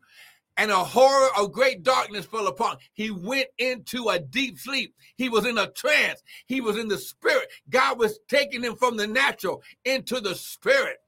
and 0.57 0.71
a 0.71 0.77
horror 0.77 1.29
of 1.39 1.53
great 1.53 1.83
darkness 1.83 2.25
fell 2.25 2.47
upon. 2.47 2.77
He 2.93 3.11
went 3.11 3.49
into 3.59 4.09
a 4.09 4.19
deep 4.19 4.59
sleep. 4.59 4.95
He 5.17 5.29
was 5.29 5.45
in 5.45 5.59
a 5.59 5.71
trance. 5.71 6.23
He 6.47 6.61
was 6.61 6.79
in 6.79 6.89
the 6.89 6.99
spirit. 6.99 7.49
God 7.69 7.99
was 7.99 8.21
taking 8.29 8.63
him 8.63 8.77
from 8.77 8.97
the 8.97 9.07
natural 9.07 9.63
into 9.85 10.21
the 10.21 10.35
spirit. 10.35 10.99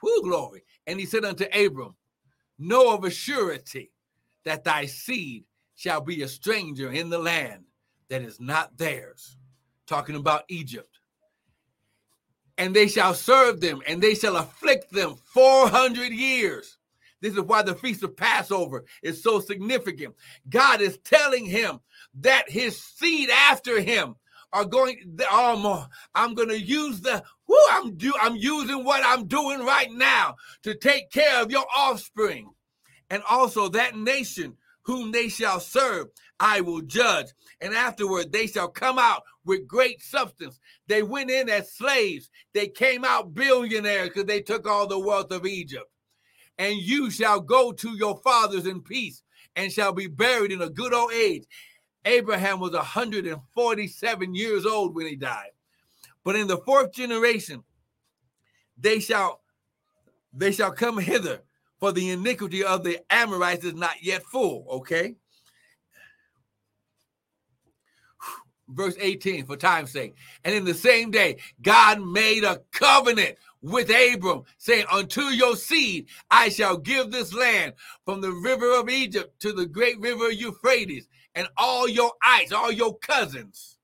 Who 0.00 0.22
glory. 0.22 0.64
And 0.86 1.00
he 1.00 1.06
said 1.06 1.24
unto 1.24 1.44
Abram, 1.52 1.96
Know 2.58 2.94
of 2.94 3.04
a 3.04 3.10
surety 3.10 3.92
that 4.44 4.64
thy 4.64 4.86
seed 4.86 5.44
shall 5.74 6.00
be 6.00 6.22
a 6.22 6.28
stranger 6.28 6.90
in 6.90 7.10
the 7.10 7.18
land 7.18 7.64
that 8.08 8.22
is 8.22 8.40
not 8.40 8.76
theirs. 8.78 9.36
Talking 9.86 10.16
about 10.16 10.44
Egypt. 10.48 10.98
And 12.58 12.74
they 12.74 12.88
shall 12.88 13.14
serve 13.14 13.60
them, 13.60 13.82
and 13.86 14.02
they 14.02 14.14
shall 14.14 14.36
afflict 14.36 14.90
them 14.90 15.16
400 15.26 16.10
years. 16.10 16.78
This 17.20 17.34
is 17.34 17.40
why 17.40 17.62
the 17.62 17.74
Feast 17.74 18.02
of 18.02 18.16
Passover 18.16 18.84
is 19.02 19.22
so 19.22 19.40
significant. 19.40 20.14
God 20.48 20.80
is 20.80 20.98
telling 20.98 21.44
him 21.44 21.80
that 22.20 22.48
his 22.48 22.80
seed 22.80 23.30
after 23.30 23.80
him 23.80 24.16
are 24.52 24.64
going 24.64 25.18
oh, 25.30 25.86
I'm 26.14 26.34
going 26.34 26.48
to 26.48 26.60
use 26.60 27.00
the 27.00 27.22
I'm 27.76 27.96
do 27.96 28.12
I'm 28.20 28.36
using 28.36 28.84
what 28.84 29.02
I'm 29.04 29.26
doing 29.26 29.64
right 29.64 29.90
now 29.90 30.36
to 30.62 30.74
take 30.74 31.10
care 31.10 31.42
of 31.42 31.50
your 31.50 31.66
offspring. 31.76 32.50
And 33.10 33.22
also 33.28 33.68
that 33.68 33.96
nation 33.96 34.56
whom 34.82 35.12
they 35.12 35.28
shall 35.28 35.60
serve, 35.60 36.08
I 36.38 36.60
will 36.60 36.80
judge. 36.80 37.26
And 37.60 37.74
afterward, 37.74 38.32
they 38.32 38.46
shall 38.46 38.68
come 38.68 38.98
out 38.98 39.22
with 39.44 39.66
great 39.66 40.02
substance. 40.02 40.60
They 40.86 41.02
went 41.02 41.30
in 41.30 41.48
as 41.48 41.72
slaves. 41.72 42.30
They 42.54 42.68
came 42.68 43.04
out 43.04 43.34
billionaires 43.34 44.08
because 44.08 44.26
they 44.26 44.42
took 44.42 44.66
all 44.66 44.86
the 44.86 44.98
wealth 44.98 45.32
of 45.32 45.46
Egypt. 45.46 45.86
And 46.58 46.76
you 46.76 47.10
shall 47.10 47.40
go 47.40 47.72
to 47.72 47.96
your 47.96 48.16
fathers 48.18 48.66
in 48.66 48.80
peace 48.80 49.22
and 49.56 49.72
shall 49.72 49.92
be 49.92 50.06
buried 50.06 50.52
in 50.52 50.62
a 50.62 50.70
good 50.70 50.94
old 50.94 51.12
age. 51.12 51.44
Abraham 52.04 52.60
was 52.60 52.72
147 52.72 54.34
years 54.34 54.64
old 54.64 54.94
when 54.94 55.06
he 55.06 55.16
died. 55.16 55.50
But 56.26 56.34
in 56.34 56.48
the 56.48 56.58
fourth 56.58 56.90
generation, 56.90 57.62
they 58.76 58.98
shall 58.98 59.42
they 60.32 60.50
shall 60.50 60.72
come 60.72 60.98
hither, 60.98 61.42
for 61.78 61.92
the 61.92 62.10
iniquity 62.10 62.64
of 62.64 62.82
the 62.82 62.98
Amorites 63.10 63.64
is 63.64 63.74
not 63.74 64.02
yet 64.02 64.24
full. 64.24 64.66
Okay. 64.68 65.14
Verse 68.68 68.96
18, 68.98 69.46
for 69.46 69.56
time's 69.56 69.92
sake. 69.92 70.16
And 70.42 70.52
in 70.52 70.64
the 70.64 70.74
same 70.74 71.12
day, 71.12 71.36
God 71.62 72.02
made 72.02 72.42
a 72.42 72.60
covenant 72.72 73.36
with 73.62 73.88
Abram, 73.88 74.42
saying, 74.58 74.86
Unto 74.90 75.22
your 75.26 75.54
seed 75.54 76.08
I 76.28 76.48
shall 76.48 76.76
give 76.76 77.12
this 77.12 77.32
land 77.32 77.74
from 78.04 78.20
the 78.20 78.32
river 78.32 78.72
of 78.72 78.90
Egypt 78.90 79.38
to 79.42 79.52
the 79.52 79.66
great 79.66 80.00
river 80.00 80.32
Euphrates, 80.32 81.06
and 81.36 81.46
all 81.56 81.88
your 81.88 82.10
ites, 82.20 82.50
all 82.50 82.72
your 82.72 82.98
cousins. 82.98 83.78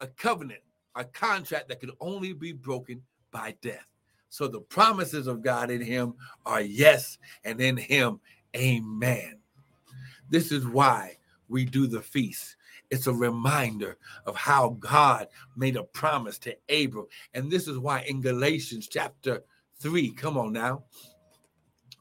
A 0.00 0.08
covenant, 0.08 0.62
a 0.96 1.04
contract 1.04 1.68
that 1.68 1.80
could 1.80 1.92
only 2.00 2.32
be 2.32 2.52
broken 2.52 3.02
by 3.30 3.54
death. 3.62 3.86
So 4.28 4.48
the 4.48 4.60
promises 4.60 5.26
of 5.26 5.42
God 5.42 5.70
in 5.70 5.80
him 5.80 6.14
are 6.44 6.60
yes, 6.60 7.18
and 7.44 7.60
in 7.60 7.76
him, 7.76 8.20
amen. 8.56 9.38
This 10.28 10.50
is 10.50 10.66
why 10.66 11.16
we 11.48 11.64
do 11.64 11.86
the 11.86 12.02
feast. 12.02 12.56
It's 12.90 13.06
a 13.06 13.12
reminder 13.12 13.96
of 14.26 14.36
how 14.36 14.76
God 14.80 15.28
made 15.56 15.76
a 15.76 15.84
promise 15.84 16.38
to 16.40 16.56
Abram. 16.68 17.06
And 17.34 17.50
this 17.50 17.68
is 17.68 17.78
why 17.78 18.02
in 18.02 18.20
Galatians 18.20 18.88
chapter 18.88 19.42
3, 19.80 20.10
come 20.12 20.38
on 20.38 20.52
now, 20.52 20.84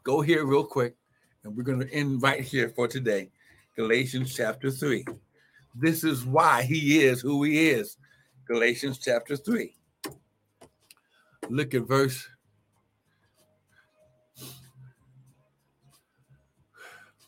go 0.04 0.22
here 0.22 0.46
real 0.46 0.64
quick, 0.64 0.96
and 1.44 1.56
we're 1.56 1.64
going 1.64 1.80
to 1.80 1.94
end 1.94 2.22
right 2.22 2.42
here 2.42 2.70
for 2.70 2.88
today. 2.88 3.30
Galatians 3.76 4.34
chapter 4.34 4.72
3. 4.72 5.06
This 5.76 6.04
is 6.04 6.26
why 6.26 6.64
he 6.64 7.04
is 7.04 7.22
who 7.22 7.44
he 7.44 7.70
is. 7.70 7.98
Galatians 8.48 9.00
chapter 9.00 9.36
3. 9.36 9.76
Look 11.50 11.74
at 11.74 11.88
verse 11.88 12.28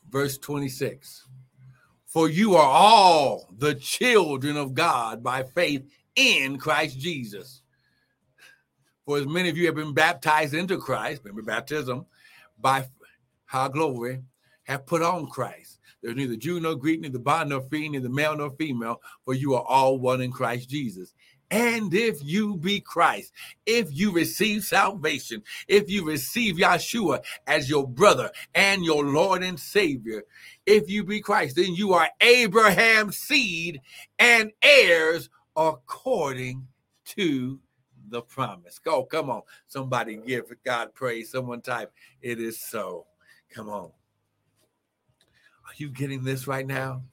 verse 0.09 0.37
26. 0.37 1.25
For 2.05 2.29
you 2.29 2.55
are 2.55 2.69
all 2.69 3.49
the 3.57 3.75
children 3.75 4.57
of 4.57 4.73
God 4.73 5.21
by 5.23 5.43
faith 5.43 5.85
in 6.15 6.57
Christ 6.57 6.99
Jesus. 6.99 7.61
For 9.05 9.17
as 9.17 9.25
many 9.25 9.49
of 9.49 9.57
you 9.57 9.65
have 9.67 9.75
been 9.75 9.93
baptized 9.93 10.53
into 10.53 10.77
Christ, 10.77 11.21
remember 11.23 11.43
baptism, 11.43 12.05
by 12.59 12.87
how 13.45 13.67
glory, 13.67 14.21
have 14.63 14.85
put 14.85 15.01
on 15.01 15.27
Christ. 15.27 15.76
There's 16.01 16.15
neither 16.15 16.35
Jew 16.35 16.59
nor 16.59 16.75
Greek, 16.75 17.01
neither 17.01 17.19
bond 17.19 17.49
nor 17.49 17.61
free, 17.61 17.89
neither 17.89 18.09
male 18.09 18.37
nor 18.37 18.51
female, 18.51 19.01
for 19.25 19.33
you 19.33 19.55
are 19.55 19.63
all 19.63 19.97
one 19.99 20.21
in 20.21 20.31
Christ 20.31 20.69
Jesus. 20.69 21.13
And 21.49 21.93
if 21.93 22.23
you 22.23 22.57
be 22.57 22.81
Christ, 22.81 23.31
if 23.65 23.87
you 23.91 24.11
receive 24.11 24.63
salvation, 24.63 25.43
if 25.67 25.89
you 25.89 26.05
receive 26.05 26.57
Yeshua 26.57 27.23
as 27.47 27.69
your 27.69 27.87
brother 27.87 28.31
and 28.53 28.83
your 28.83 29.05
Lord 29.05 29.43
and 29.43 29.59
Savior, 29.59 30.23
if 30.65 30.89
you 30.89 31.05
be 31.05 31.21
Christ, 31.21 31.55
then 31.55 31.73
you 31.73 31.93
are 31.93 32.09
Abraham's 32.19 33.17
seed 33.17 33.81
and 34.19 34.51
heirs 34.61 35.29
according 35.55 36.67
to 37.05 37.59
the 38.09 38.21
promise. 38.21 38.79
Go, 38.79 39.03
come 39.05 39.29
on. 39.29 39.41
Somebody 39.67 40.17
give 40.17 40.45
God 40.65 40.93
praise. 40.93 41.31
Someone 41.31 41.61
type, 41.61 41.93
it 42.21 42.39
is 42.39 42.59
so. 42.59 43.05
Come 43.49 43.69
on. 43.69 43.91
Are 45.67 45.73
you 45.75 45.89
getting 45.89 46.23
this 46.23 46.47
right 46.47 46.65
now? 46.65 47.03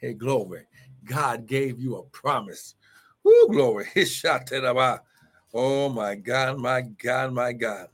Hey, 0.00 0.14
glory. 0.14 0.66
God 1.04 1.46
gave 1.46 1.78
you 1.80 1.96
a 1.96 2.02
promise 2.04 2.74
Woo, 3.26 3.48
glory. 3.50 3.86
Oh 5.58 5.88
my 5.88 6.14
God, 6.14 6.58
my 6.58 6.82
God, 6.82 7.32
my 7.32 7.52
God. 7.52 7.88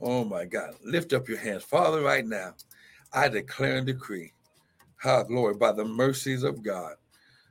Oh 0.00 0.24
my 0.24 0.44
God. 0.44 0.74
Lift 0.84 1.12
up 1.12 1.28
your 1.28 1.38
hands. 1.38 1.62
Father, 1.62 2.00
right 2.00 2.26
now, 2.26 2.54
I 3.12 3.28
declare 3.28 3.76
and 3.76 3.86
decree, 3.86 4.32
how 4.96 5.22
glory, 5.24 5.54
by 5.54 5.72
the 5.72 5.84
mercies 5.84 6.42
of 6.42 6.62
God, 6.62 6.94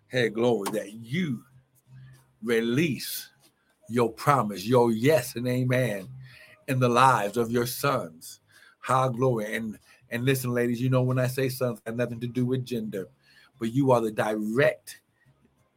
hey, 0.07 0.29
glory, 0.29 0.71
that 0.71 0.93
you 0.93 1.43
release 2.41 3.29
your 3.87 4.11
promise, 4.11 4.65
your 4.65 4.91
yes 4.91 5.35
and 5.35 5.47
amen 5.47 6.07
in 6.67 6.79
the 6.79 6.89
lives 6.89 7.37
of 7.37 7.51
your 7.51 7.67
sons. 7.67 8.38
How 8.79 9.09
glory. 9.09 9.55
And 9.55 9.77
and 10.09 10.25
listen, 10.25 10.51
ladies, 10.51 10.81
you 10.81 10.89
know 10.89 11.03
when 11.03 11.19
I 11.19 11.27
say 11.27 11.49
sons, 11.49 11.79
got 11.85 11.95
nothing 11.95 12.19
to 12.21 12.27
do 12.27 12.45
with 12.45 12.65
gender 12.65 13.07
but 13.59 13.73
you 13.73 13.91
are 13.91 14.01
the 14.01 14.11
direct 14.11 15.01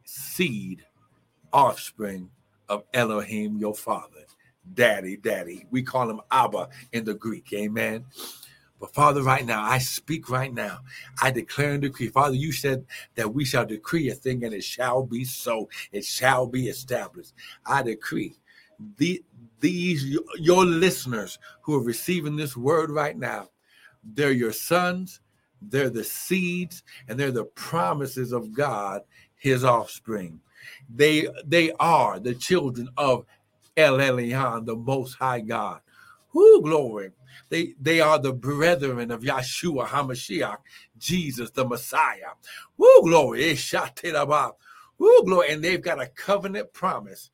seed, 0.05 0.85
offspring 1.51 2.29
of 2.69 2.83
Elohim, 2.93 3.57
your 3.57 3.75
father, 3.75 4.25
daddy, 4.73 5.17
daddy. 5.17 5.65
We 5.69 5.83
call 5.83 6.09
him 6.09 6.21
Abba 6.31 6.69
in 6.93 7.03
the 7.03 7.13
Greek, 7.13 7.51
amen. 7.53 8.05
But 8.79 8.93
Father, 8.93 9.21
right 9.21 9.45
now, 9.45 9.63
I 9.63 9.77
speak 9.77 10.29
right 10.29 10.53
now. 10.53 10.79
I 11.21 11.31
declare 11.31 11.73
and 11.73 11.81
decree. 11.81 12.07
Father, 12.07 12.35
you 12.35 12.51
said 12.51 12.85
that 13.15 13.33
we 13.33 13.45
shall 13.45 13.65
decree 13.65 14.09
a 14.09 14.15
thing 14.15 14.43
and 14.43 14.53
it 14.53 14.63
shall 14.63 15.03
be 15.03 15.23
so. 15.23 15.69
It 15.91 16.03
shall 16.03 16.47
be 16.47 16.67
established. 16.67 17.33
I 17.65 17.83
decree 17.83 18.35
the, 18.97 19.23
these, 19.63 20.17
your 20.37 20.65
listeners 20.65 21.39
who 21.61 21.73
are 21.75 21.83
receiving 21.83 22.35
this 22.35 22.57
word 22.57 22.91
right 22.91 23.17
now, 23.17 23.47
they're 24.03 24.33
your 24.33 24.51
sons, 24.51 25.21
they're 25.61 25.89
the 25.89 26.03
seeds 26.03 26.83
and 27.07 27.17
they're 27.17 27.31
the 27.31 27.45
promises 27.45 28.33
of 28.33 28.53
God, 28.53 29.03
his 29.35 29.63
offspring. 29.63 30.41
They 30.93 31.29
they 31.45 31.71
are 31.79 32.19
the 32.19 32.35
children 32.35 32.89
of 32.97 33.25
El 33.77 33.99
Elyon, 33.99 34.65
the 34.65 34.75
most 34.75 35.13
high 35.13 35.39
God. 35.39 35.79
Who 36.29 36.61
glory. 36.61 37.11
They 37.47 37.75
they 37.79 38.01
are 38.01 38.19
the 38.19 38.33
brethren 38.33 39.11
of 39.11 39.21
Yeshua 39.21 39.87
HaMashiach, 39.87 40.57
Jesus 40.97 41.51
the 41.51 41.65
Messiah. 41.65 42.35
Woo 42.77 43.01
glory. 43.03 43.57
Woo 44.97 45.23
glory. 45.23 45.53
And 45.53 45.63
they've 45.63 45.81
got 45.81 46.01
a 46.01 46.07
covenant 46.07 46.73
promise. 46.73 47.31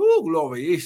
Woo 0.00 0.22
glory. 0.22 0.80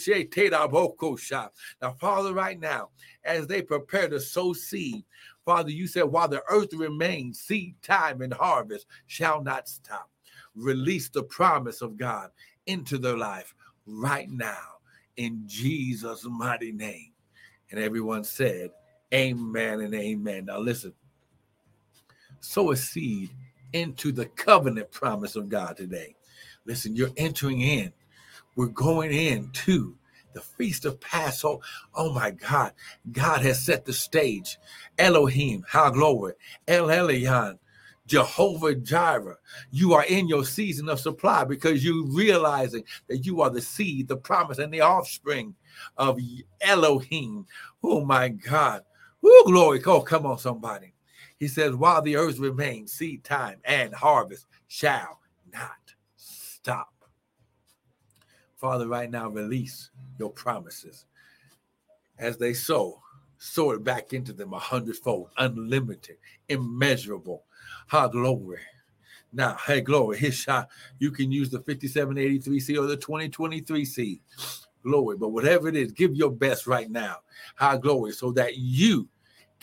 Now, 1.81 1.93
Father, 2.01 2.35
right 2.35 2.59
now, 2.59 2.89
as 3.25 3.47
they 3.47 3.63
prepare 3.63 4.09
to 4.09 4.19
sow 4.19 4.53
seed, 4.53 5.05
Father, 5.45 5.71
you 5.71 5.87
said, 5.87 6.03
while 6.03 6.27
the 6.27 6.43
earth 6.49 6.73
remains, 6.75 7.39
seed 7.39 7.77
time 7.81 8.23
and 8.23 8.35
harvest 8.35 8.87
shall 9.07 9.41
not 9.41 9.69
stop. 9.69 10.11
Release 10.57 11.09
the 11.11 11.23
promise 11.23 11.81
of 11.81 11.97
God 11.97 12.31
into 12.67 12.99
their 12.99 13.17
life 13.17 13.55
right 13.87 14.29
now 14.29 14.79
in 15.17 15.45
Jesus' 15.47 16.27
mighty 16.29 16.73
name. 16.73 17.13
And 17.71 17.79
everyone 17.79 18.25
said, 18.25 18.71
Amen 19.13 19.81
and 19.81 19.95
amen. 19.95 20.47
Now 20.47 20.59
listen, 20.59 20.93
sow 22.41 22.73
a 22.73 22.77
seed 22.77 23.31
into 23.73 24.11
the 24.11 24.27
covenant 24.27 24.91
promise 24.91 25.37
of 25.37 25.49
God 25.49 25.77
today. 25.77 26.17
Listen, 26.65 26.97
you're 26.97 27.13
entering 27.17 27.61
in. 27.61 27.93
We're 28.57 28.67
going 28.67 29.13
into 29.13 29.97
the 30.33 30.41
feast 30.41 30.85
of 30.85 31.01
Passover. 31.01 31.63
Oh 31.95 32.13
my 32.13 32.31
God, 32.31 32.73
God 33.13 33.43
has 33.43 33.65
set 33.65 33.85
the 33.85 33.93
stage. 33.93 34.59
Elohim, 34.99 35.65
how 35.69 35.91
glory. 35.91 36.35
El 36.69 36.89
Elyon, 36.89 37.59
Jehovah 38.07 38.75
Jireh. 38.75 39.39
You 39.71 39.95
are 39.95 40.05
in 40.05 40.29
your 40.29 40.45
season 40.45 40.89
of 40.89 41.01
supply 41.01 41.45
because 41.45 41.85
you're 41.85 42.07
realizing 42.07 42.85
that 43.09 43.25
you 43.25 43.41
are 43.41 43.51
the 43.51 43.63
seed, 43.63 44.09
the 44.09 44.17
promise, 44.17 44.59
and 44.59 44.73
the 44.73 44.81
offspring 44.81 45.55
of 45.97 46.19
Elohim. 46.61 47.47
Oh 47.83 48.05
my 48.05 48.29
God. 48.29 48.83
Oh, 49.25 49.45
glory. 49.47 49.83
Oh, 49.87 50.03
come 50.03 50.27
on, 50.27 50.39
somebody. 50.39 50.95
He 51.39 51.49
says, 51.49 51.75
while 51.75 52.03
the 52.03 52.17
earth 52.17 52.39
remains, 52.39 52.93
seed 52.93 53.25
time 53.25 53.61
and 53.65 53.95
harvest 53.95 54.47
shall 54.69 55.21
not 55.53 55.95
stop. 56.17 56.94
Father, 58.57 58.89
right 58.89 59.11
now, 59.11 59.29
release 59.29 59.91
your 60.19 60.31
promises 60.31 61.07
as 62.19 62.37
they 62.37 62.55
sow, 62.55 63.01
sow 63.39 63.73
it 63.73 63.85
back 63.85 64.13
into 64.13 64.33
them 64.33 64.53
a 64.53 64.59
hundredfold, 64.59 65.31
unlimited, 65.39 66.17
immeasurable. 66.49 67.45
Ha, 67.89 68.09
glory. 68.09 68.61
Now, 69.33 69.57
hey, 69.67 69.81
glory, 69.81 70.19
his 70.19 70.35
shot. 70.35 70.69
You 70.99 71.11
can 71.11 71.33
use 71.33 71.51
the 71.51 71.59
5783C 71.59 72.79
or 72.79 72.87
the 72.87 72.97
2023C. 72.97 74.21
Glory. 74.83 75.17
But 75.17 75.31
whatever 75.31 75.69
it 75.69 75.77
is, 75.77 75.93
give 75.93 76.15
your 76.15 76.31
best 76.31 76.67
right 76.67 76.91
now. 76.91 77.17
High 77.57 77.79
glory, 77.79 78.13
so 78.13 78.31
that 78.33 78.57
you 78.57 79.09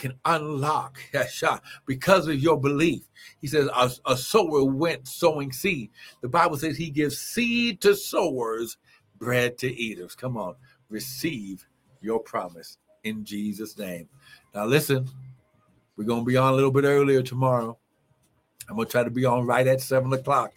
can 0.02 0.16
unlock 0.26 1.00
because 1.86 2.28
of 2.28 2.40
your 2.40 2.60
belief. 2.60 3.04
He 3.40 3.48
says, 3.48 3.70
a, 3.74 3.92
a 4.12 4.18
sower 4.18 4.66
went 4.66 5.08
sowing 5.08 5.54
seed. 5.54 5.92
The 6.22 6.28
Bible 6.28 6.58
says 6.58 6.76
he 6.76 6.90
gives 6.90 7.20
seed 7.20 7.80
to 7.82 7.96
sowers, 7.96 8.78
bread 9.20 9.60
to 9.60 9.72
eaters. 9.72 10.16
Come 10.16 10.38
on, 10.38 10.56
receive 10.90 11.66
your 12.02 12.20
promise 12.20 12.80
in 13.04 13.24
Jesus' 13.24 13.78
name. 13.78 14.10
Now, 14.56 14.66
listen, 14.66 15.08
we're 15.96 16.06
going 16.06 16.22
to 16.22 16.26
be 16.26 16.36
on 16.38 16.52
a 16.52 16.56
little 16.56 16.72
bit 16.72 16.84
earlier 16.84 17.22
tomorrow. 17.22 17.78
I'm 18.68 18.76
going 18.76 18.88
to 18.88 18.92
try 18.92 19.04
to 19.04 19.12
be 19.12 19.26
on 19.26 19.46
right 19.46 19.68
at 19.68 19.82
seven 19.82 20.12
o'clock. 20.14 20.54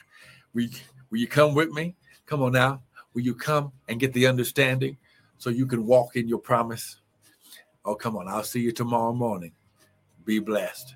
Will, 0.55 0.69
will 1.11 1.19
you 1.19 1.29
come 1.29 1.55
with 1.55 1.71
me? 1.71 1.97
Come 2.25 2.43
on 2.43 2.53
now. 2.53 2.83
Will 3.13 3.23
you 3.23 3.35
come 3.35 3.73
and 3.89 4.01
get 4.01 4.15
the 4.15 4.27
understanding 4.27 4.97
so 5.37 5.51
you 5.51 5.67
can 5.67 5.87
walk 5.87 6.17
in 6.17 6.29
your 6.29 6.39
promise? 6.39 6.97
Oh, 7.85 7.95
come 7.95 8.17
on. 8.17 8.29
I'll 8.29 8.45
see 8.45 8.61
you 8.61 8.73
tomorrow 8.73 9.13
morning. 9.13 9.53
Be 10.25 10.39
blessed. 10.39 10.95